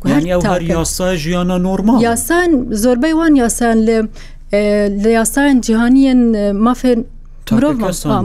یاسا 0.74 1.08
ژیانە 1.22 1.58
نۆرمال 1.66 1.98
یاسان 2.08 2.50
زۆربەی 2.82 3.14
وان 3.18 3.32
یاسان 3.42 3.76
لێ 3.86 3.98
لە 5.02 5.08
یاسان 5.18 5.54
جیهانیان 5.66 6.20
مافێن 6.66 7.00
مرۆڤ 7.56 7.76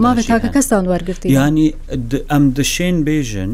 مافێ 0.05 0.23
تاکە 0.31 0.49
کەسان 0.55 0.83
وەرگرتی 0.91 1.25
ینی 1.37 1.67
ئەم 2.31 2.43
دشێن 2.57 2.97
بێژن 3.07 3.51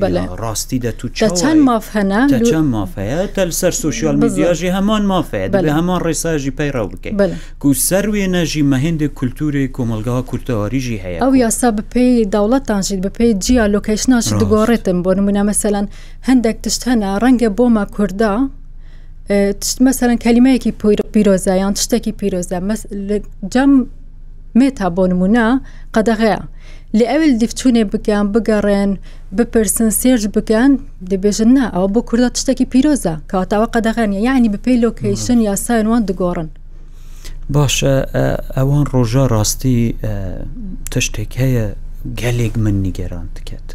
ڕاستی 0.45 0.79
دە 0.85 0.93
تو 0.99 1.09
چەند 1.41 1.61
مافهەنە 1.69 2.23
چەند 2.51 2.69
مافەیە 2.75 3.27
تەل 3.37 3.51
سەر 3.51 3.71
سوسیال 3.73 4.17
میدیاژی 4.17 4.69
هەمان 4.77 5.03
مافەیە 5.13 5.47
لە 5.67 5.73
هەمان 5.79 6.01
ڕێساژی 6.07 6.53
پەیڕاو 6.59 6.89
بکەین 6.93 7.17
کو 7.61 7.75
سەر 7.89 8.05
وێنەژی 8.13 8.63
مەهندێک 8.73 9.13
کولتوری 9.19 9.69
کۆمەلگا 9.77 10.15
کورتەوەریژی 10.31 10.99
هەیە 11.05 11.19
ئەو 11.25 11.33
یاسا 11.43 11.71
بپی 11.79 12.25
داوڵەتانشید 12.35 13.01
بپی 13.07 13.35
جیا 13.45 13.67
لۆکەشناش 13.75 14.25
دگۆڕێتم 14.41 14.99
بۆ 15.05 15.11
نمونە 15.19 15.43
مەسەلاەن 15.51 15.87
هەندێک 16.29 16.57
تشت 16.65 16.83
هەنا 16.89 17.11
ڕەنگە 17.23 17.49
بۆمە 17.59 17.85
کووردا 17.95 18.33
تشت 19.61 19.79
مەسەرەن 19.87 20.19
کەلیمەیەکی 20.25 20.73
پیرۆزایان 21.13 21.73
تشتێکی 21.79 22.13
پیرۆزە 22.21 22.59
جەم 23.55 23.73
مێتا 24.59 24.87
بۆ 24.97 25.05
نمونە 25.11 25.47
قەدەغەیە 25.95 26.41
لە 26.99 27.05
ئەویل 27.11 27.33
دیفتچوونێ 27.41 27.85
بگەن 27.93 28.25
بگەڕێن 28.35 28.91
بپرسن 29.37 29.89
سێرج 30.01 30.25
بگەن 30.37 30.73
دەبێژن 31.11 31.51
نا 31.57 31.65
ئەوە 31.75 31.89
بۆ 31.95 32.01
کوردە 32.09 32.29
تشتێکی 32.35 32.67
پیرۆزە 32.73 33.15
کەواتاوە 33.31 33.67
قەدەغێنە 33.75 34.19
یعنی 34.29 34.49
بپی 34.55 34.77
لۆکیشن 34.83 35.39
یاساوان 35.49 36.03
دگۆڕن 36.11 36.49
باشە 37.55 37.93
ئەوان 38.57 38.85
ڕۆژە 38.93 39.25
ڕاستی 39.35 39.79
تشتێک 40.93 41.33
هەیە 41.43 41.67
گەلێک 42.21 42.55
من 42.65 42.77
نیگەران 42.87 43.27
دکێت. 43.37 43.69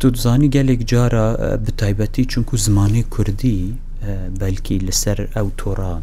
تو 0.00 0.06
دزانی 0.10 0.50
gelek 0.56 0.80
cara 0.92 1.56
bi 1.66 1.72
taybetî 1.80 2.22
çunku 2.32 2.56
zimanê 2.66 3.02
Kurdî 3.14 3.58
belkî 4.42 4.76
li 4.86 4.92
ser 5.02 5.18
ew 5.40 5.48
toran 5.60 6.02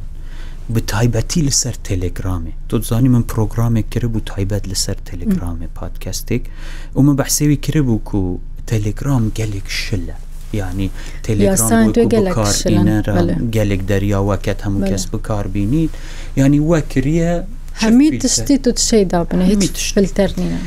بە 0.74 0.80
تایبەتی 0.94 1.42
لەسەر 1.50 1.76
تەلگرامێ 1.90 2.54
تۆزانی 2.70 3.10
من 3.16 3.24
پرۆگرامێک 3.32 3.86
کرد 3.94 4.12
بوو 4.14 4.22
تایبەت 4.32 4.64
لەسەر 4.72 4.98
تەلگرامێ 5.10 5.68
پادکەستێک 5.80 6.44
ومە 6.98 7.14
بەحسێوی 7.20 7.58
کرد 7.66 7.82
بوو 7.86 8.26
و 8.28 8.40
تەلگرام 8.72 9.24
گەلێک 9.38 9.68
شلە 9.84 10.18
ینی 10.60 10.90
تەلگرامکارینەرە 11.28 13.18
گەلێک 13.56 13.82
دەریاوەکەت 13.90 14.60
هەموو 14.66 14.82
کەس 14.90 15.04
بکاربینیت 15.12 15.94
ینی 16.40 16.60
وەکریە 16.72 17.32
هەمی 17.84 18.10
تشتی 18.22 18.58
تو 18.64 18.72
شەیدا 18.90 19.20
بنە 19.30 19.44
هیچ 19.52 19.72
تشفلتەر 19.78 20.32
نیە 20.40 20.60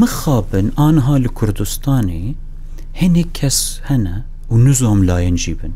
مخابن 0.00 0.66
ئانها 0.78 1.16
لە 1.24 1.28
کوردستانی 1.38 2.26
هێنێک 3.00 3.28
کەس 3.38 3.58
هەنە 3.88 4.14
و 4.52 4.54
نزۆم 4.66 5.00
لایەنجی 5.08 5.54
بن 5.60 5.72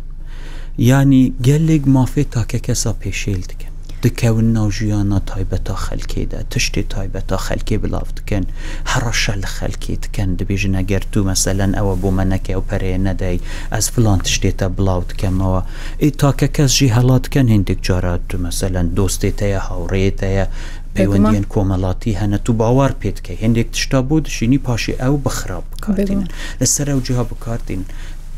ینی 0.84 1.22
گەلێک 1.46 1.82
مافێ 1.94 2.24
تاکە 2.34 2.58
کەسا 2.66 2.92
پێشێل 3.02 3.42
دکەن 3.50 3.72
دکەون 4.04 4.46
ناوژیانە 4.56 5.18
تایبەتە 5.30 5.74
خەلکێدا 5.86 6.40
تشتی 6.52 6.84
تایبەتە 6.92 7.36
خەلکێ 7.46 7.76
بڵاو 7.82 8.06
دکەن 8.18 8.44
هەڕەشە 8.92 9.34
لە 9.42 9.48
خەلکی 9.56 9.96
دکەن 10.04 10.30
دەبێژنە 10.38 10.80
گەرت 10.90 11.12
و 11.16 11.26
مەسەلەن 11.30 11.72
ئەوە 11.78 11.94
بۆ 12.02 12.10
منەکە 12.18 12.54
و 12.58 12.62
پەرەیە 12.68 12.98
نەدای 13.08 13.38
ئەس 13.74 13.86
فلان 13.94 14.18
تشتێتە 14.26 14.66
بڵاو 14.76 15.02
دکەمەوە 15.10 15.60
ئەی 16.00 16.10
تاکە 16.20 16.48
کەسژی 16.56 16.94
هەڵات 16.96 17.22
دکەن 17.26 17.46
هندێک 17.54 17.78
جارات 17.86 18.24
و 18.34 18.42
مەسەلەن 18.46 18.86
دۆستێتەیە 18.98 19.60
هاوڕێتەیە 19.68 20.46
پەیوەندیان 20.94 21.46
کۆمەڵاتی 21.52 22.12
هەنە 22.20 22.38
تو 22.44 22.52
باوار 22.60 22.92
پێتکە 23.00 23.32
هندێک 23.44 23.68
تشتا 23.74 24.00
بۆ 24.08 24.16
دشینی 24.26 24.58
پاشی 24.66 24.98
ئەو 25.02 25.14
بەخراپ 25.24 25.64
بکاتین 25.72 26.22
لەسەر 26.60 26.86
ئەو 26.92 27.00
جها 27.06 27.24
بکاتین 27.30 27.82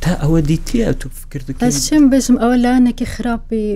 تا 0.05 0.13
ئەوە 0.23 0.41
دیتیە 0.51 0.91
تو 1.01 1.07
فکردم 1.21 2.09
بژم 2.13 2.37
ئەوە 2.43 2.57
لاەنێکی 2.65 3.05
خراپی 3.13 3.67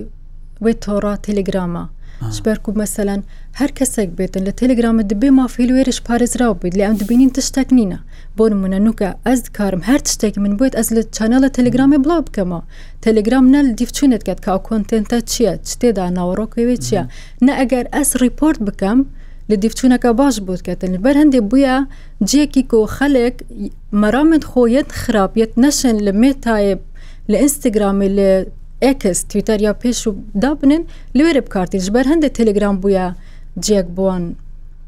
وێ 0.65 0.73
تۆڕا 0.85 1.15
تەلگرامە. 1.29 1.85
بەرکوب 2.45 2.75
مەسەەن 2.85 3.21
هەر 3.61 3.71
کەسێک 3.79 4.11
بێتن 4.19 4.43
لە 4.49 4.53
تەلگرامە 4.61 5.03
دەبێ 5.13 5.29
مافیل 5.41 5.71
وێرش 5.75 5.99
پارێزراو 6.07 6.55
بیت 6.63 6.75
لە 6.79 6.83
ئەم 6.87 6.97
دبینین 7.03 7.31
تشتێک 7.37 7.69
نینە 7.77 7.99
بۆ 8.37 8.45
نمونە 8.53 8.79
نوکە 8.87 9.11
ئەس 9.27 9.41
کارم 9.57 9.83
هەر 9.91 10.01
تشتێک 10.07 10.35
من 10.45 10.53
بێت 10.61 10.73
ئەس 10.79 10.89
لە 10.97 11.03
چەنەڵە 11.17 11.49
تەلگرامی 11.59 11.99
بڵاو 12.05 12.23
بکەمە 12.29 12.61
تەلگرام 13.07 13.45
نە 13.55 13.61
دیفچونێت 13.81 14.23
کات 14.27 14.41
کا 14.45 14.55
کۆنتنتە 14.67 15.19
چییە 15.31 15.55
چتێدا 15.69 16.07
ناوەڕۆکەوێ 16.17 16.77
چییە 16.85 17.05
نە 17.45 17.53
ئەگەر 17.61 17.85
ئەس 17.97 18.11
ریپۆرت 18.25 18.59
بکەم 18.69 18.99
لە 19.51 19.55
دیفچوونەکە 19.63 20.11
باش 20.21 20.37
بوت 20.47 20.61
کەتن 20.67 20.93
بەر 21.05 21.15
هەندێ 21.21 21.41
بووە 21.51 21.77
جێکی 22.31 22.63
کۆ 22.71 22.81
خەلێک 22.97 23.37
مەرامت 24.01 24.43
خۆیەت 24.51 24.89
خراپیت 25.01 25.53
نەشن 25.65 25.97
لە 26.07 26.13
مێتایب 26.23 26.81
لە 27.31 27.37
ئینستاگرامی 27.43 28.09
لە 28.19 28.29
ئەکس 28.85 29.19
تویتەر 29.31 29.59
یا 29.67 29.73
پێش 29.83 30.01
و 30.09 30.11
دابنن 30.43 30.83
لێرە 31.17 31.43
بکارتیش 31.47 31.87
بەر 31.95 32.07
هەندێک 32.13 32.33
تەلگرام 32.39 32.77
بووە 32.83 33.07
جێک 33.67 33.87
بوون 33.97 34.25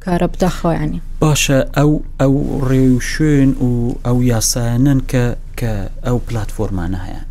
کارە 0.04 0.26
بدەخوایانی 0.32 1.00
باشە 1.22 1.58
ئەو 1.78 1.92
ئەو 2.20 2.34
ڕێو 2.68 2.94
شوێن 3.10 3.50
و 3.66 3.70
ئەو 4.06 4.16
یاسانن 4.32 5.00
کە 5.10 5.24
کە 5.60 5.72
ئەو 6.06 6.18
پلتفۆرمانە 6.28 6.98
هەیەن 7.06 7.26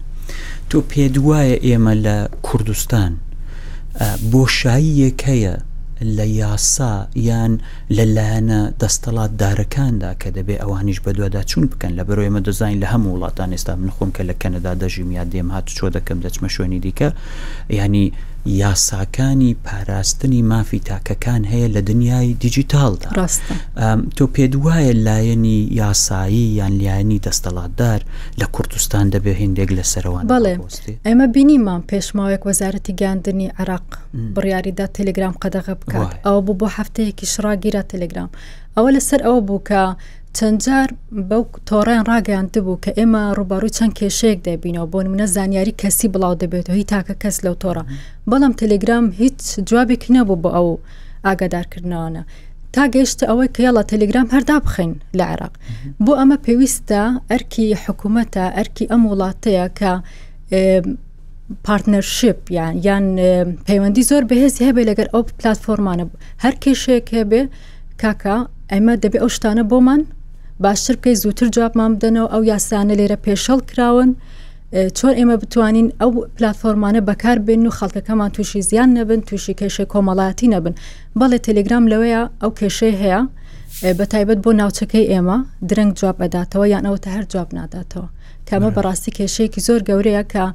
تۆ 0.69 0.77
پێدوایە 0.91 1.57
ئێمە 1.67 1.93
لە 2.05 2.17
کوردستان 2.47 3.11
بۆشاییەک 4.31 5.19
هەیە 5.31 5.55
لە 6.17 6.25
یاسا 6.25 6.93
یان 7.29 7.53
لەلایەنە 7.97 8.59
دەستەڵات 8.81 9.31
دارەکاندا 9.41 10.11
کە 10.21 10.29
دەبێ 10.37 10.55
ئەوانیش 10.61 10.97
بە 11.05 11.11
دووادا 11.17 11.41
چون 11.51 11.63
بکەن 11.71 11.91
لە 11.99 12.03
بەرۆی 12.07 12.27
ئمە 12.29 12.41
دەزانین 12.47 12.79
لە 12.83 12.87
هەموو 12.93 13.13
وڵاتان 13.15 13.49
ئێستا 13.55 13.73
من 13.81 13.91
خۆم 13.95 14.09
کە 14.15 14.21
لە 14.29 14.35
کەنەدا 14.41 14.73
دەژیم 14.81 15.09
یا 15.17 15.23
دێم 15.31 15.49
هات 15.55 15.65
چۆ 15.77 15.87
دەکەم 15.95 16.17
دەچمە 16.25 16.49
شوێنی 16.55 16.79
دیکە 16.85 17.09
ینی 17.77 18.05
یاساکانی 18.45 19.53
پاراستنی 19.63 20.41
مافی 20.41 20.79
تاکەکان 20.85 21.45
هەیە 21.47 21.67
لە 21.75 21.81
دنیای 21.89 22.33
دیجیتالدا 22.33 23.09
تۆ 24.17 24.23
پێ 24.35 24.45
وایە 24.63 24.93
لایەنی 25.07 25.67
یاسایی 25.79 26.45
یان 26.59 26.73
لایەنی 26.81 27.21
دەستەڵاتدار 27.27 28.01
لە 28.41 28.45
کوردستان 28.55 29.07
دەبێ 29.13 29.33
هندێک 29.41 29.69
لە 29.77 29.83
سەرەوەوان 29.91 30.25
بەڵێ 30.31 30.55
ئێمە 31.05 31.27
بینیمان 31.35 31.81
پێشماوێک 31.89 32.41
وەزارەتی 32.49 32.93
گاندنی 33.01 33.51
عراق 33.59 33.85
بڕیاریدا 34.35 34.85
تەلگرام 34.97 35.33
قەدەغە 35.43 35.75
بکات 35.81 36.11
ئەو 36.25 36.37
بوو 36.45 36.59
بۆ 36.59 36.67
هەفتەیەکی 36.77 37.25
شراگیرە 37.33 37.81
تەلگرام 37.91 38.29
ئەوە 38.77 38.89
لەسەر 38.95 39.19
ئەوە 39.25 39.41
بوو 39.47 39.61
کە 39.69 39.83
چەندجار 40.37 40.87
بەو 41.29 41.43
تۆڕیان 41.69 42.03
ڕاگەیاند 42.11 42.55
بوو 42.65 42.81
کە 42.83 42.91
ئێمە 42.97 43.23
ڕوباروی 43.39 43.75
چەند 43.77 43.93
کێشەیەک 43.99 44.39
دەبینەوە 44.47 44.87
بۆ 44.93 44.99
منە 45.13 45.25
زانیاری 45.35 45.73
کەسی 45.81 46.07
بڵاو 46.13 46.35
دەبێتەوە 46.41 46.75
هی 46.79 46.85
تاکە 46.93 47.13
کەس 47.23 47.37
لەو 47.45 47.55
تۆڕە 47.63 47.83
بەڵام 48.29 48.53
تەلگرام 48.61 49.05
هیچ 49.21 49.39
جوابێک 49.69 50.03
نەبوو 50.15 50.41
بۆ 50.43 50.49
ئەو 50.55 50.69
ئاگادارکردنەوەە 51.25 52.21
تا 52.73 52.83
گەیشتە 52.93 53.23
ئەوەی 53.29 53.49
کەڵە 53.57 53.83
تەلگرام 53.93 54.27
هەردا 54.35 54.55
بخین 54.65 54.91
لە 55.17 55.23
عێراق 55.31 55.53
بۆ 56.05 56.13
ئەمە 56.19 56.37
پێویستە 56.45 57.01
ئەرکی 57.31 57.65
حکوومەتە 57.83 58.45
ئەرکی 58.57 58.85
ئەم 58.91 59.01
وڵاتەیە 59.11 59.65
کە 59.79 59.91
پارتنەرشپ 61.67 62.39
یان 62.57 62.73
یان 62.87 63.05
پەیوەندی 63.67 64.03
زۆر 64.09 64.23
بەهێزی 64.29 64.63
هەبێ 64.69 64.83
لەگەر 64.89 65.07
ئەو 65.13 65.21
پلتفۆرمانە 65.39 66.05
هەر 66.43 66.53
کێشەیەک 66.63 67.07
هەبێ 67.17 67.41
کاکە 68.01 68.35
ئەمە 68.71 68.93
دەبێت 69.03 69.21
ئەو 69.23 69.29
شتانە 69.35 69.65
بۆمان 69.71 70.01
باشتر 70.59 70.95
پێی 71.03 71.13
زووتر 71.21 71.47
جوابمان 71.55 71.91
بدەنەوە 71.99 72.31
ئەو 72.33 72.43
یاسانە 72.51 72.93
لێرە 72.99 73.17
پێشەڵ 73.25 73.59
کراون 73.69 74.09
چۆن 74.97 75.13
ئێمە 75.19 75.35
بتوانین 75.41 75.87
ئەو 76.01 76.11
پلتفۆرمانە 76.37 77.01
بەکار 77.09 77.37
بن 77.47 77.67
و 77.67 77.71
خەڵکەکەمان 77.77 78.31
تووشی 78.35 78.61
زیان 78.69 78.89
نەبن 78.97 79.21
تووشی 79.27 79.55
کێشە 79.59 79.85
کۆمەڵاتی 79.93 80.47
نەبن 80.53 80.73
بەڵێ 81.19 81.37
تەلگرام 81.47 81.83
لەوەیە 81.91 82.21
ئەو 82.41 82.51
کێشەی 82.59 82.95
هەیە 83.01 83.19
بە 83.97 84.05
تایبەت 84.11 84.39
بۆ 84.45 84.51
ناوچەکەی 84.59 85.05
ئێمە 85.11 85.37
درەنگ 85.69 85.91
جواب 85.99 86.17
ئەداتەوە 86.23 86.65
یان 86.73 86.83
ئەوتە 86.89 87.09
هەر 87.15 87.25
جواب 87.31 87.49
ناداتەوە 87.57 88.07
کامە 88.47 88.69
بەڕاستی 88.75 89.11
کێشەیەکی 89.17 89.61
زۆر 89.67 89.81
گەورەیە 89.89 90.23
کە 90.33 90.45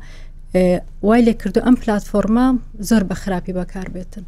وای 1.03 1.25
لێ 1.25 1.35
کردو 1.45 1.61
ئەم 1.61 1.75
پلتفۆرمە 1.77 2.47
زۆر 2.81 3.03
بە 3.05 3.13
خراپی 3.15 3.53
بەکار 3.53 3.89
بێتن 3.95 4.25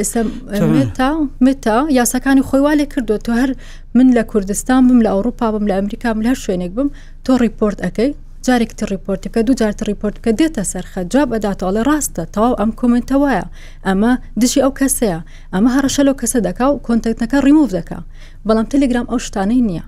ئێستا 0.00 1.10
متا 1.44 1.78
یاساکانی 1.90 2.42
خۆی 2.48 2.62
وا 2.66 2.74
لێ 2.74 2.86
کردو 2.94 3.16
تۆ 3.24 3.30
هەر 3.40 3.50
من 3.94 4.08
لە 4.16 4.22
کوردستان 4.24 4.86
بم 4.88 5.00
لە 5.04 5.06
ئەوروپا 5.12 5.50
بم 5.54 5.66
لە 5.68 5.72
ئەمریکا 5.74 6.08
بم 6.14 6.22
لە 6.26 6.34
شوێنێک 6.44 6.72
بم 6.76 6.88
تۆ 7.24 7.32
ریپۆرت 7.40 7.78
ئەەکەی 7.82 8.12
جارێکتی 8.46 8.86
ریپۆرتەکە 8.94 9.38
دو 9.46 9.52
جارتە 9.60 9.84
ریپۆرتکە 9.90 10.30
دێتە 10.38 10.62
سەرخە 10.72 11.00
جواب 11.12 11.30
ئەداتەڵە 11.34 11.82
ڕاستە 11.88 12.22
تەواو 12.34 12.58
ئەم 12.60 12.70
کمنتەوەیە 12.80 13.44
ئەمە 13.86 14.10
دژی 14.40 14.60
ئەو 14.64 14.72
کەسەیە 14.80 15.20
ئەمە 15.54 15.70
هەرشە 15.76 16.02
لەو 16.06 16.14
کەسە 16.20 16.38
دەکا 16.46 16.66
و 16.70 16.82
کۆنتەکتەکە 16.86 17.36
ڕیموڤ 17.46 17.68
دەکا 17.78 17.98
بەڵام 18.46 18.66
تەلگرام 18.72 19.06
ئەو 19.10 19.18
شتانەی 19.26 19.62
نییە 19.68 19.84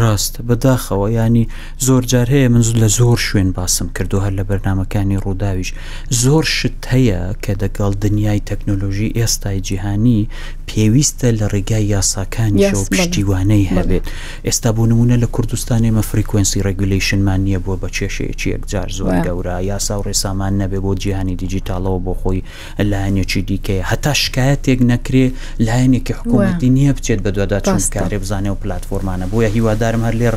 ڕاست 0.00 0.34
بەداخەوە 0.48 1.08
ینی 1.10 1.44
زۆر 1.86 2.04
جار 2.06 2.26
هەیە 2.30 2.48
من 2.50 2.62
لە 2.62 2.88
زۆر 2.98 3.16
شوێن 3.18 3.52
باسم 3.56 3.90
کردو 3.94 4.20
هەر 4.20 4.30
لە 4.40 4.44
بەرنمەکانی 4.50 5.16
ڕووداویش 5.24 5.70
زۆر 6.10 6.44
شت 6.56 6.82
هەیە 6.94 7.36
کە 7.44 7.52
دەگەڵ 7.62 7.92
دنیای 8.04 8.42
تەکنۆلۆژی 8.50 9.10
ئێستای 9.18 9.60
جیهانی 9.60 10.28
پێویستە 10.68 11.26
لە 11.38 11.46
ڕێگای 11.52 11.84
یاساکانیەوە 11.94 12.82
پشتیوانەی 12.94 13.70
هەبێت 13.74 14.04
ئێستا 14.46 14.70
بۆ 14.76 14.84
نمونە 14.90 15.16
لە 15.22 15.26
کوردستانی 15.34 15.90
مە 15.98 16.02
فریکوئنسی 16.08 16.60
ڕگولیشنمان 16.68 17.40
نییە 17.46 17.58
بووە 17.58 17.76
بە 17.82 17.88
چێشەیەکی 17.96 18.46
یەکجار 18.50 18.88
زۆر 18.98 19.16
گەورە 19.26 19.62
یاسا 19.62 20.00
و 20.00 20.02
ڕێسامان 20.06 20.52
نەبێ 20.62 20.78
بۆ 20.84 20.94
جیهانی 21.02 21.36
دیجیتالەوە 21.42 21.98
بۆ 22.04 22.14
خۆی 22.20 22.42
لایەنێکی 22.90 23.40
دیکەی 23.48 23.82
هەتا 23.90 24.12
شکایەتێک 24.22 24.80
نەکرێ 24.92 25.26
لایەنێکی 25.66 26.14
حکوومەتی 26.18 26.70
نییە 26.76 26.92
بچێت 26.96 27.20
بە 27.24 27.30
دووەدا 27.34 27.58
چون 27.64 27.78
کارێ 27.94 28.14
بزانێ 28.22 28.50
و 28.50 28.54
پلتفۆرمانە 28.62 29.26
بۆیە 29.32 29.48
هیوادا 29.56 29.83
هەوادارم 29.84 30.02
هەر 30.08 30.16
لێڕ 30.20 30.36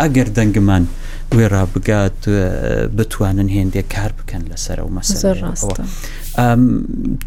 ئەگەر 0.00 0.28
دەنگمان 0.36 0.84
وێڕا 1.36 1.62
بگات 1.72 2.22
بتوانن 2.96 3.48
هێندێک 3.56 3.86
کار 3.94 4.12
بکەن 4.18 4.42
لەسەر 4.50 4.78
و 4.86 4.90
مەسەرڕاستە 4.96 5.82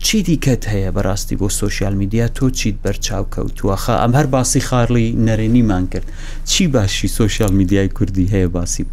چی 0.05 0.17
دیکەت 0.27 0.63
هەیە 0.73 0.89
بەڕاستی 0.95 1.35
بۆ 1.41 1.47
سوۆسیال 1.59 1.93
میدیا 2.01 2.25
تۆ 2.37 2.45
چیت 2.59 2.75
بەرچاو 2.85 3.23
کەوتووەخە 3.35 3.93
ئەم 4.01 4.11
هەر 4.17 4.27
باسی 4.35 4.61
خارڵی 4.69 5.07
نەرێنیمان 5.27 5.83
کرد 5.93 6.07
چی 6.51 6.67
باشی 6.75 7.07
سوۆسیال 7.17 7.51
میدیای 7.59 7.89
کوردی 7.97 8.27
هەیە 8.33 8.47
باسی 8.55 8.85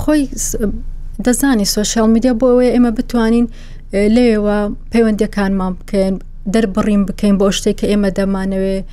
خۆی 0.00 0.24
دەزانی 1.26 1.66
سوۆسیال 1.74 2.08
میدیا 2.14 2.32
بۆ 2.40 2.46
ئەوەیە 2.52 2.70
ئێمە 2.74 2.90
بتوانین 2.98 3.46
لێوە 4.16 4.58
پەیوەندەکانمان 4.92 5.72
بکەین 5.80 6.14
دەربڕیم 6.54 7.02
بکەین 7.08 7.34
بۆ 7.42 7.48
شتێک 7.56 7.76
کە 7.80 7.86
ئێمە 7.92 8.10
دەمانەوێت 8.18 8.84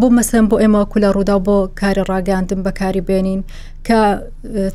بۆ 0.00 0.06
مەسم 0.16 0.44
بۆ 0.50 0.56
ئێمە 0.62 0.80
کولا 0.92 1.10
ڕوودا 1.14 1.36
بۆ 1.46 1.56
کاری 1.80 2.02
ڕاگەاندن 2.10 2.60
بەکاری 2.66 3.02
بێنین 3.08 3.40
کە 3.86 3.98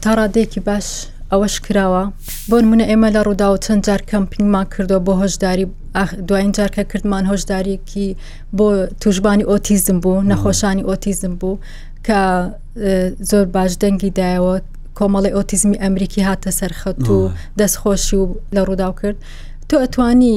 تاڕادێکی 0.04 0.60
باش 0.68 0.88
ئەوەش 1.32 1.56
کراوە 1.66 2.04
بۆ 2.50 2.56
منە 2.72 2.86
ئێمە 2.90 3.10
لە 3.16 3.22
ڕوودا 3.26 3.48
و 3.54 3.58
چەند 3.66 3.82
جار 3.88 4.02
کەمپینگمان 4.12 4.66
کردو 4.76 4.98
بۆ 5.08 5.12
هۆشداری 5.22 5.66
دوایین 6.28 6.52
جارکە 6.58 6.84
کردمان 6.92 7.24
هۆشداریکی 7.32 8.08
بۆ 8.58 8.66
توژبانی 9.02 9.44
ئۆتیزم 9.50 9.98
بوو 10.04 10.26
نەخۆشانی 10.32 10.84
ئۆتیزم 10.90 11.34
بوو 11.42 11.60
کە 12.06 12.20
زۆر 13.30 13.46
باش 13.56 13.72
دەنگی 13.84 14.12
دایەوە 14.20 14.56
کۆمەڵی 14.98 15.32
ئۆتیزمی 15.36 15.78
ئەمریکی 15.84 16.22
هاتە 16.30 16.50
سەرخەت 16.60 17.00
و 17.16 17.18
دەستخۆشی 17.60 18.18
و 18.22 18.26
لە 18.56 18.60
ڕوودا 18.68 18.90
کرد 19.02 19.18
تۆ 19.70 19.74
ئەتوانی 19.84 20.36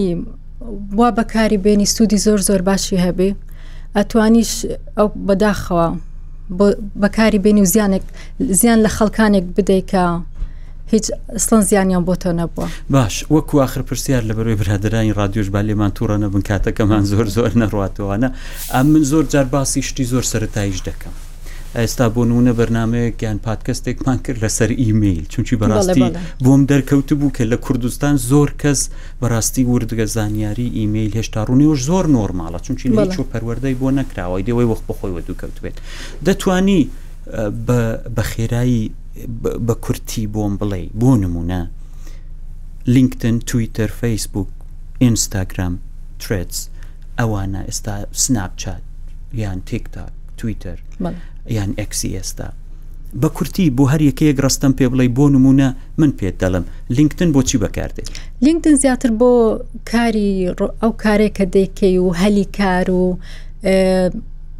وا 0.99 1.09
بەکاری 1.19 1.59
بێنی 1.65 1.87
سوودی 1.95 2.19
زۆر 2.25 2.41
زۆر 2.49 2.63
باشی 2.69 2.97
هەبێ 3.07 3.31
ئەتوانیش 3.99 4.51
ئەو 4.99 5.09
بەداخەوە 5.29 5.87
بەکاری 7.03 7.39
بینی 7.45 7.61
و 7.65 7.71
زیانێک 7.75 8.05
زیان 8.61 8.79
لە 8.85 8.91
خەڵکانێک 8.97 9.45
بدەیکە 9.57 10.05
هیچ 10.93 11.07
ئەسڵەن 11.35 11.63
زیانیان 11.71 12.03
بۆتە 12.09 12.31
نەبووە 12.41 12.67
باش 12.95 13.15
وەکو 13.35 13.55
آخر 13.67 13.83
پرسیار 13.89 14.23
لە 14.29 14.33
بەروی 14.39 14.57
برادرانی 14.63 15.13
رادیۆش 15.21 15.49
با 15.55 15.61
لێمان 15.69 15.93
تووڕە 15.97 16.17
نەبن 16.25 16.43
کاتەکەمان 16.49 17.03
زۆر 17.13 17.27
زۆر 17.37 17.53
نەڕاتەوەە 17.61 18.17
ئەم 18.75 18.87
من 18.93 19.03
زۆر 19.11 19.25
جار 19.33 19.47
باسی 19.55 19.83
شتی 19.89 20.05
زۆر 20.13 20.25
سەتایش 20.33 20.79
دەکەم 20.89 21.15
ئێستا 21.81 22.07
بۆ 22.15 22.23
نونە 22.31 22.53
بەرنمەیەکیان 22.59 23.39
پادکەستێکمان 23.47 24.19
کرد 24.25 24.39
لەسەر 24.45 24.71
ئیممیل 24.81 25.25
چونکی 25.33 25.55
بەڕاستی 25.61 26.03
بۆم 26.45 26.63
دەرکەوت 26.71 27.09
بوو 27.21 27.31
کە 27.37 27.45
لە 27.53 27.57
کوردستان 27.67 28.15
زۆر 28.31 28.49
کەس 28.63 28.81
بەڕاستی 29.21 29.65
وردگە 29.73 30.05
زانیاری 30.17 30.69
ئیممیل 30.79 31.13
هێشتا 31.19 31.41
ڕوونێوش 31.49 31.81
زۆر 31.89 32.05
نۆرمالە 32.17 32.59
چونکی 32.67 32.87
لەچۆ 32.97 33.23
پەروەەردەی 33.33 33.75
بۆ 33.81 33.89
نەکراوە 33.99 34.37
دەوەی 34.49 34.67
وەخ 34.71 34.81
بەخۆی 34.89 35.13
وە 35.17 35.21
دووکەوت 35.29 35.59
بێت 35.63 35.77
دەتانی 36.27 36.83
بە 38.17 38.23
خێرایی 38.31 38.85
بە 39.67 39.75
کورتی 39.85 40.25
بۆم 40.35 40.53
بڵێ 40.61 40.83
بۆ 41.01 41.11
نمونە 41.25 41.61
لینکتن 42.95 43.39
تویتر 43.49 43.91
فیسبوک 44.01 44.49
ئینستاگرام 45.03 45.75
ترس 46.23 46.59
ئەوانە 47.21 47.61
ئێستا 47.69 47.95
سناپچات 48.23 48.83
یان 49.41 49.61
تێکتا 49.69 50.01
تویتر 50.39 50.79
یان 51.55 51.71
ئەکسی 51.79 52.15
ئێستا 52.19 52.49
بە 53.21 53.27
کورتی 53.37 53.65
بۆ 53.77 53.85
هەر 53.93 54.01
یەکەیەک 54.11 54.39
ڕستم 54.45 54.73
پێ 54.79 54.87
بڵێ 54.93 55.07
بۆ 55.17 55.25
نمونە 55.35 55.69
من 55.99 56.11
پێت 56.19 56.37
دەڵم 56.43 56.65
لینکتن 56.97 57.29
بۆچی 57.35 57.59
بەکاردێت 57.63 58.09
لینکتن 58.47 58.75
زیاتر 58.83 59.11
بۆ 59.21 59.31
کاری 59.91 60.31
ئەو 60.83 60.93
کارێکە 61.05 61.45
دەیکەی 61.55 61.99
و 62.05 62.15
هەلی 62.21 62.47
کار 62.59 62.89
و 63.01 63.07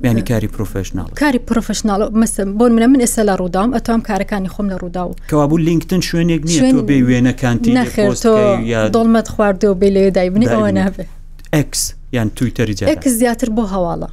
ینی 0.05 0.23
کاری 0.31 0.49
پروۆفشنال 0.55 1.09
کاری 1.21 1.41
پروۆفشنال 1.51 2.01
مەسم 2.23 2.49
بۆن 2.61 2.71
منە 2.79 2.87
من 2.93 3.01
ئێستا 3.07 3.23
لە 3.31 3.35
ڕووداوم 3.41 3.71
ئەتوام 3.77 4.01
کارەکانی 4.09 4.49
خۆم 4.55 4.67
لە 4.73 4.77
ڕوودا 4.83 5.03
و 5.07 5.15
کەوابوو 5.31 5.59
لینکتن 5.67 6.01
شوێنێک 6.09 6.43
نیە 6.51 6.83
بێ 6.89 6.99
وێنەکانتی 7.09 7.75
نەخێت 7.79 8.23
دڵمەت 8.97 9.29
خواردەوە 9.35 9.75
بێ 9.81 9.89
لێ 9.95 10.05
دایبنی 10.17 10.47
ئەوە 10.53 10.71
نابێت 10.79 11.07
ئەکس 11.57 11.95
یان 12.13 12.31
تویتەری 12.37 12.75
جێک 12.77 13.09
زیاتر 13.09 13.49
بۆ 13.57 13.63
هەواڵە 13.75 14.09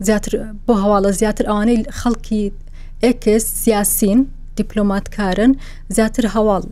زیاتر 0.00 0.32
بۆ 0.66 0.74
هەواڵە 0.82 1.10
زیاتر 1.20 1.44
ئەوانەی 1.50 1.84
خەڵکی 2.00 2.42
ئەکس 3.04 3.44
سیاسین 3.64 4.26
دیپلۆماتکارن 4.60 5.52
زیاتر 5.96 6.24
هەواڵ 6.36 6.64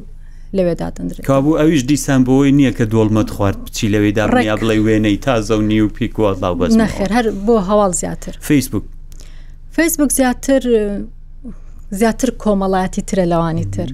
لەوێدادەندرێت 0.57 1.25
کابوو 1.31 1.59
ئەویش 1.61 1.83
دیسان 1.91 2.23
بۆی 2.29 2.51
نییە 2.59 2.73
کە 2.79 2.85
دۆڵمەت 2.93 3.31
خوارد 3.35 3.59
بچی 3.65 3.87
لەوێدا 3.95 4.25
ڕیا 4.37 4.57
بڵێ 4.61 4.77
وێنەی 4.87 5.19
تازە 5.27 5.55
و 5.59 5.63
نی 5.71 5.81
و 5.81 5.89
پیکواڵاو 5.97 6.55
بەس 6.61 6.71
نەخێر 6.83 7.11
هەر 7.17 7.27
بۆ 7.47 7.57
هەواڵ 7.69 7.93
زیاتر 8.01 8.33
فیسبوک 8.41 8.85
فیسبوک 9.77 10.13
زیاتر 10.13 10.63
زیاتر 11.91 12.29
کۆمەڵایەتی 12.43 13.03
ترە 13.09 13.25
لەوانی 13.33 13.65
تر 13.73 13.89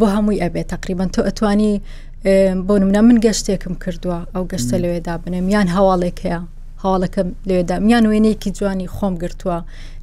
بۆ 0.00 0.06
هەمووی 0.14 0.42
ئەبێت 0.44 0.66
تقریبان 0.74 1.08
تۆ 1.14 1.20
ئەتوانی 1.26 1.72
بۆ 2.66 2.74
نمونە 2.82 3.00
من 3.06 3.18
گەشتێکم 3.24 3.74
کردووە 3.84 4.18
ئەو 4.34 4.44
گەشتە 4.52 4.76
لەوێدا 4.82 5.14
بنێم 5.24 5.46
یان 5.54 5.68
هەواڵێک 5.76 6.18
هەیە 6.24 6.40
هەواڵەکەم 6.82 7.28
لێدا 7.48 7.76
میان 7.86 8.04
وێنەیەکی 8.10 8.50
جوانی 8.56 8.88
خۆم 8.96 9.14
گرتووە 9.22 9.58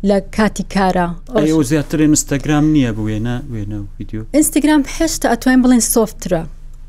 لە 0.10 0.18
کاتی 0.36 0.66
کارە 0.74 1.08
ئەو 1.36 1.64
زیاترێن 1.72 2.12
ئینستاگرام 2.14 2.66
نییە 2.76 2.92
بە 2.98 3.02
وێنە 3.08 3.36
وێنە 3.54 3.80
ویددیو 4.00 4.22
ئینستاگرام 4.36 4.82
هێشتا 4.98 5.28
ئەتوانین 5.34 5.62
بڵێن 5.66 5.84
سۆفترە 5.94 6.42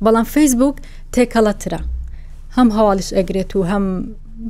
بەڵام 0.05 0.27
فیسبوک 0.35 0.77
تێکەڵەترە 1.15 1.81
هەم 2.57 2.69
هەواڵش 2.77 3.09
ئەگرێت 3.17 3.51
و 3.57 3.63
هەم 3.73 3.85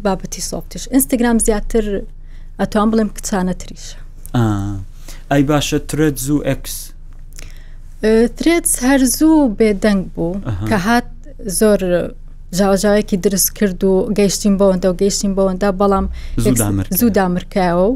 بابەتی 0.05 0.42
سۆفتش 0.51 0.83
ئینستاگرام 0.92 1.38
زیاتر 1.47 1.85
ئەتوان 2.61 2.88
بڵێم 2.92 3.11
کچانە 3.16 3.55
تریش 3.61 3.85
ئای 5.31 5.42
باشە 5.51 5.79
ترە 5.88 6.07
زوو 6.27 6.40
ئەکس 6.49 6.77
ترێت 8.37 8.67
هەر 8.88 9.01
زوو 9.17 9.53
بێدەنگ 9.59 10.01
بوو 10.14 10.40
کە 10.69 10.77
هات 10.87 11.07
زۆر 11.59 11.81
ژاواژاوێکی 12.57 13.17
درست 13.25 13.49
کرد 13.57 13.81
و 13.90 13.93
گەیشتین 14.19 14.55
بەوەندا 14.61 14.88
و 14.90 14.99
گەیشتین 15.03 15.33
بەوەندا 15.38 15.69
بەڵام 15.81 16.07
زوو 16.99 17.14
دامرکایەوە 17.19 17.88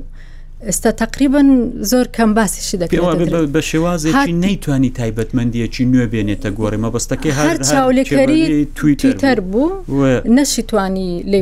ئێستا 0.67 0.91
تقریبن 1.03 1.49
زۆر 1.91 2.07
کەم 2.17 2.31
باسیشی 2.37 2.79
دەکەێت 2.79 3.49
بە 3.55 3.61
شێوازی 3.71 4.11
نەیتوانی 4.45 4.91
تایبەتمەندیەکی 4.99 5.81
نوێ 5.93 6.07
بێنێتە 6.13 6.49
گۆڕی 6.59 6.79
مەبستەکەی 6.85 7.33
هەر 7.39 7.55
چاولێکەری 7.73 8.41
تویتەر 8.79 9.39
بوو 9.51 10.27
نەشی 10.39 10.63
توانی 10.71 11.11
لێ 11.31 11.39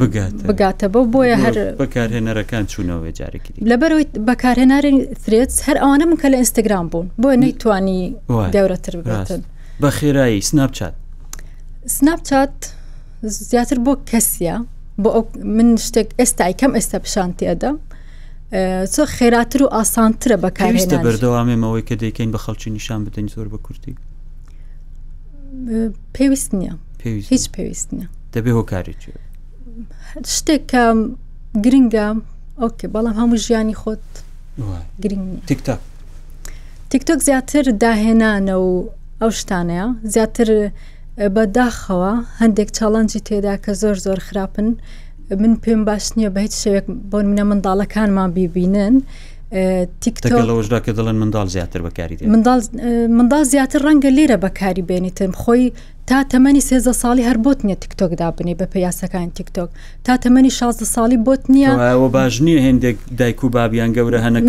بگاتە 0.48 0.87
بە 0.94 1.00
بۆیە 1.12 1.37
هەر 1.44 1.55
بەکارهێنەرەکان 1.81 2.64
چوونەوەی 2.72 3.12
جارێکی 3.18 3.52
لەبەرەوەی 3.70 4.07
بەکارهێناری 4.29 4.92
ترێت 5.24 5.50
هەر 5.66 5.76
ئەوانە 5.83 6.05
من 6.11 6.16
کە 6.22 6.29
لە 6.33 6.37
ئینستاگرام 6.40 6.87
بوون 6.92 7.07
بۆیە 7.22 7.37
نەیتوانی 7.44 8.00
گەورەتر 8.55 8.94
بگاتن 9.07 9.40
بە 9.83 9.88
خێرایی 9.98 10.40
سناپچات 10.48 10.94
سناپچات 11.96 12.57
زیاتر 13.50 13.76
بۆ 13.87 13.92
کەسیە 14.11 14.57
بۆ 15.02 15.11
من 15.57 15.68
شتێک 15.87 16.09
ئێستا 16.20 16.46
کەم 16.61 16.72
ئێستا 16.79 16.98
پیششانتیەدە 17.05 17.70
چۆ 18.52 19.06
خێراتر 19.16 19.61
و 19.62 19.68
ئاسانترە 19.78 20.37
بەکارێنە 20.44 20.98
بەردەوامێمەوەی 21.06 21.85
کە 21.88 21.94
دەکەین 22.02 22.30
بە 22.35 22.38
خەڵکی 22.44 22.68
نیشان 22.76 23.00
بدەین 23.04 23.28
زۆر 23.35 23.46
بە 23.52 23.59
کورتی 23.66 23.94
پێویست 26.14 26.50
نییە 26.59 26.74
هیچ 27.04 27.44
پێویست 27.54 27.88
نیە 27.96 28.06
دەبێ 28.35 28.50
هۆکاری 28.59 28.94
شتێک 30.37 30.62
کە 30.72 30.85
گرنگە 31.64 32.06
ئۆکێ 32.61 32.87
بەڵام 32.94 33.16
هەموو 33.20 33.37
ژیانی 33.44 33.76
خۆت 33.80 34.04
گرنگ 35.02 35.26
تیکتاک 35.50 35.80
تیکتۆک 36.92 37.18
زیاتر 37.28 37.64
داهێنانە 37.85 38.54
و 38.68 38.72
ئەو 39.20 39.30
شتانەیە 39.40 39.87
زیاتر 40.14 40.48
بەداخەوە 41.35 42.12
هەندێک 42.40 42.68
چاڵەنجی 42.76 43.20
تێدا 43.28 43.54
کە 43.64 43.70
زۆر 43.82 43.96
زۆر 44.04 44.18
خراپن 44.26 44.68
من 45.30 45.56
پێم 45.66 45.84
باش 45.90 46.10
نییە 46.16 46.30
بە 46.34 46.38
هیچ 46.40 46.54
شوێک 46.64 46.84
بۆن 47.12 47.24
منە 47.32 47.44
منداڵەکانمان 47.50 48.30
بیبینن. 48.38 48.94
تیکتۆلەوەشدا 50.02 50.78
کە 50.86 50.92
دەڵێن 50.98 51.16
منداڵ 51.22 51.46
زیاتر 51.56 51.80
بەکاری 51.86 52.16
منداڵ 53.18 53.42
زیاتر 53.52 53.80
ڕەنگە 53.86 54.10
لێرە 54.16 54.36
بەکاری 54.44 54.82
بێنیتم 54.90 55.32
خۆی 55.42 55.64
تا 56.08 56.18
تەمەنی 56.32 56.62
سێزە 56.70 56.92
ساڵی 57.02 57.24
هەر 57.28 57.38
بۆت 57.44 57.58
نییە 57.66 57.76
تیکتۆک 57.82 58.12
دابنی 58.22 58.54
بە 58.60 58.64
پیاسەکان 58.72 59.28
تیکتۆک 59.38 59.68
تا 60.06 60.14
تەمەنی 60.24 60.50
16 60.50 60.84
ساڵی 60.84 61.16
بۆت 61.26 61.42
نییە 61.50 61.96
باش 62.16 62.38
نییە 62.42 62.60
هندێک 62.68 62.96
دایک 63.18 63.44
و 63.44 63.48
بابیان 63.48 63.90
گەورە 63.94 64.20
هەنە 64.24 64.40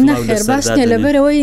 باش 0.50 0.66
لەبەرەوەی 0.92 1.42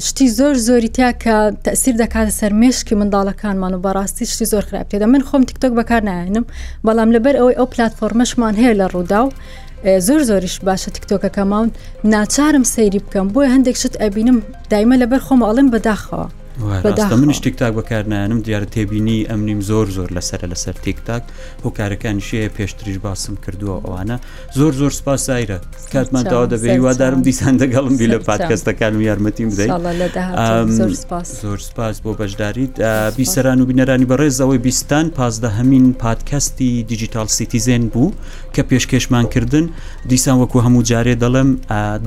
شتی 0.00 0.28
زۆر 0.38 0.54
زۆری 0.68 0.88
تیا 0.96 1.10
کە 1.22 1.34
تەسیر 1.66 1.94
دەکاتە 2.02 2.32
سەر 2.40 2.52
مشکی 2.60 2.94
منداڵەکانمان 3.00 3.72
و 3.74 3.82
بەڕاستی 3.86 4.26
شتی 4.32 4.46
زۆر 4.52 4.64
خراپێدا 4.70 5.06
من 5.14 5.22
خۆم 5.28 5.42
تیکتۆک 5.48 5.72
بەکار 5.78 6.02
نایەنم 6.10 6.44
بەڵام 6.86 7.10
لەبەر 7.16 7.34
ئەوەی 7.40 7.58
ئەو 7.58 7.66
پلتفۆرمەشمان 7.74 8.54
هەیە 8.60 8.74
لە 8.80 8.86
ڕوودا 8.92 9.20
و 9.24 9.28
زۆر 10.06 10.20
زۆریش 10.28 10.56
باشە 10.66 10.90
تیکتۆکەکەماون 10.94 11.68
ناچارم 12.12 12.64
سەیری 12.74 13.00
بکەم 13.04 13.26
بۆیە 13.34 13.48
هەندێک 13.54 13.76
شت 13.82 13.94
ئەبینم 14.02 14.38
دایمە 14.72 14.96
لەبەر 15.02 15.20
خۆم 15.26 15.40
ئەڵم 15.48 15.68
بەداخەوە 15.72 16.26
من 16.60 17.32
شتێکتاک 17.32 17.72
بەکارنانم 17.78 18.40
دیارە 18.46 18.66
تێبینی 18.76 19.24
ئەم 19.28 19.40
نیم 19.48 19.60
زۆر 19.70 19.86
زۆر 19.96 20.08
لەسرە 20.16 20.46
لەسەر 20.54 20.76
تێکتاک 20.84 21.22
هۆکارەکان 21.64 22.16
شەیە 22.28 22.48
پێشتریش 22.58 22.98
باسم 23.04 23.34
کردووە 23.44 23.76
ئەوانە 23.86 24.16
زۆر 24.58 24.72
زۆر 24.80 24.90
سپاس 24.92 25.30
سایرە 25.30 25.58
کاتمان 25.92 26.24
تاوا 26.30 26.46
دەبێت 26.52 26.74
هیوادارم 26.76 27.22
دیسان 27.22 27.54
دەگەڵم 27.60 27.94
بی 27.98 28.08
لە 28.12 28.18
پادکەستەکانم 28.28 29.00
یارمەتیم 29.08 29.48
بدەیت 29.52 30.14
زۆر 31.42 31.58
سپاس 31.68 32.00
بۆ 32.04 32.10
بەشداریت 32.20 32.74
بیسەران 33.18 33.58
و 33.60 33.66
بینەرانی 33.70 34.06
بەڕێز 34.12 34.36
ئەوەی 34.42 34.60
بیستان 34.66 35.06
پازدە 35.18 35.50
هەمین 35.58 35.86
پادکەستی 36.02 36.82
دیجیتال 36.90 37.28
سیتیزێن 37.36 37.84
بوو 37.92 38.12
کە 38.54 38.60
پێشکەشمان 38.70 39.26
کردن 39.34 39.66
دیسان 40.08 40.36
وەکو 40.42 40.56
هەموو 40.66 40.84
جارێ 40.90 41.14
دەڵم 41.22 41.48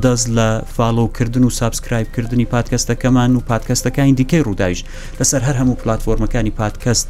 دەست 0.03 0.27
لە 0.38 0.47
فاڵۆکردن 0.75 1.43
و 1.47 1.49
سابسکرایبکردنی 1.49 2.45
پادکەستەکەمان 2.53 3.31
و 3.35 3.39
پادکەستەکانی 3.49 4.15
دیکە 4.19 4.38
کۆمیسیۆنەکەی 4.43 4.47
ڕووداویش 4.47 4.84
لەسەر 5.19 5.43
هەر 5.43 5.54
هەموو 5.54 5.75
پلتفۆرمەکانی 5.84 6.52
پادکەست 6.52 7.08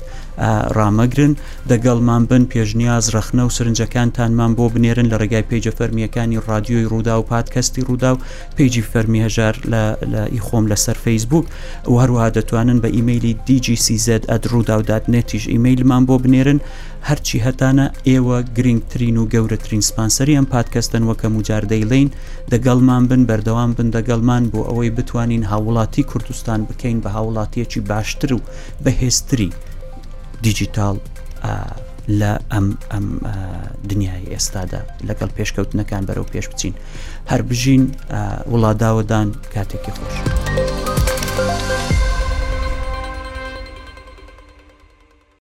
ڕامەگرن 0.77 1.35
دەگەڵمان 1.69 2.25
بن 2.29 2.45
پێشنیاز 2.45 3.09
رەخنە 3.15 3.43
و 3.45 3.49
سرنجەکانتانمان 3.49 4.55
بۆ 4.55 4.69
بنێرن 4.73 5.07
لە 5.11 5.15
ڕێگای 5.21 5.45
پێیجە 5.49 5.71
فەرمیەکانی 5.77 6.37
رادیۆی 6.47 6.85
ڕوودا 6.91 7.15
و 7.21 7.23
پادکەستی 7.31 7.81
ڕوودا 7.87 8.11
و 8.13 8.17
پیجی 8.55 8.83
فەرمی 8.91 9.19
هەژار 9.25 9.55
لە 9.71 9.83
ئیخۆم 10.33 10.65
لەسەر 10.71 10.97
فیسبوک 11.05 11.45
و 11.91 11.93
هەروها 12.01 12.29
دەتوانن 12.37 12.79
بە 12.83 12.87
ئیممەلی 12.95 13.33
دیجیCZ 13.47 14.07
ئەدروودا 14.31 14.77
و 14.79 14.81
دادنێتیش 14.91 15.43
ئیممەیلمان 15.53 16.03
بۆ 16.09 16.15
بنێرن 16.23 16.59
هەرچی 17.07 17.37
هەتانە 17.45 17.85
ئێوە 18.09 18.37
گرنگترین 18.57 19.17
و 19.19 19.27
گەورەترین 19.33 19.83
سپانسەری 19.89 20.37
ئەم 20.37 20.47
پادکەستن 20.55 21.03
وەکە 21.09 21.25
مجاردەی 21.35 21.83
لین 21.91 22.09
دەگەڵمان 22.51 23.03
بن 23.09 23.23
بەردەوام 23.29 23.71
بن 23.77 23.89
دەگەڵمان 23.95 24.43
بۆ 24.51 24.59
ئەوەی 24.69 24.91
بتوانین 24.97 25.43
هاوڵاتی 25.51 26.03
کوردستان 26.11 26.59
بکەین 26.69 26.97
بە 27.03 27.09
هاوڵاتیەکی 27.15 27.79
باشتر 27.91 28.29
و 28.33 28.39
بەهێستری 28.85 29.49
دیجیتال 30.45 30.97
لە 32.19 32.31
ئەم 32.53 32.67
ئەم 32.91 33.07
دنیای 33.89 34.25
ئێستادا 34.35 34.81
لەگەڵ 35.09 35.29
پێشکەوتنەکان 35.37 36.03
بەرەو 36.07 36.27
پێش 36.33 36.45
بچین 36.51 36.73
هەر 37.31 37.41
بژین 37.49 37.83
وڵاداوەدان 38.51 39.29
کاتێکی 39.53 39.91
خۆش. 39.95 41.78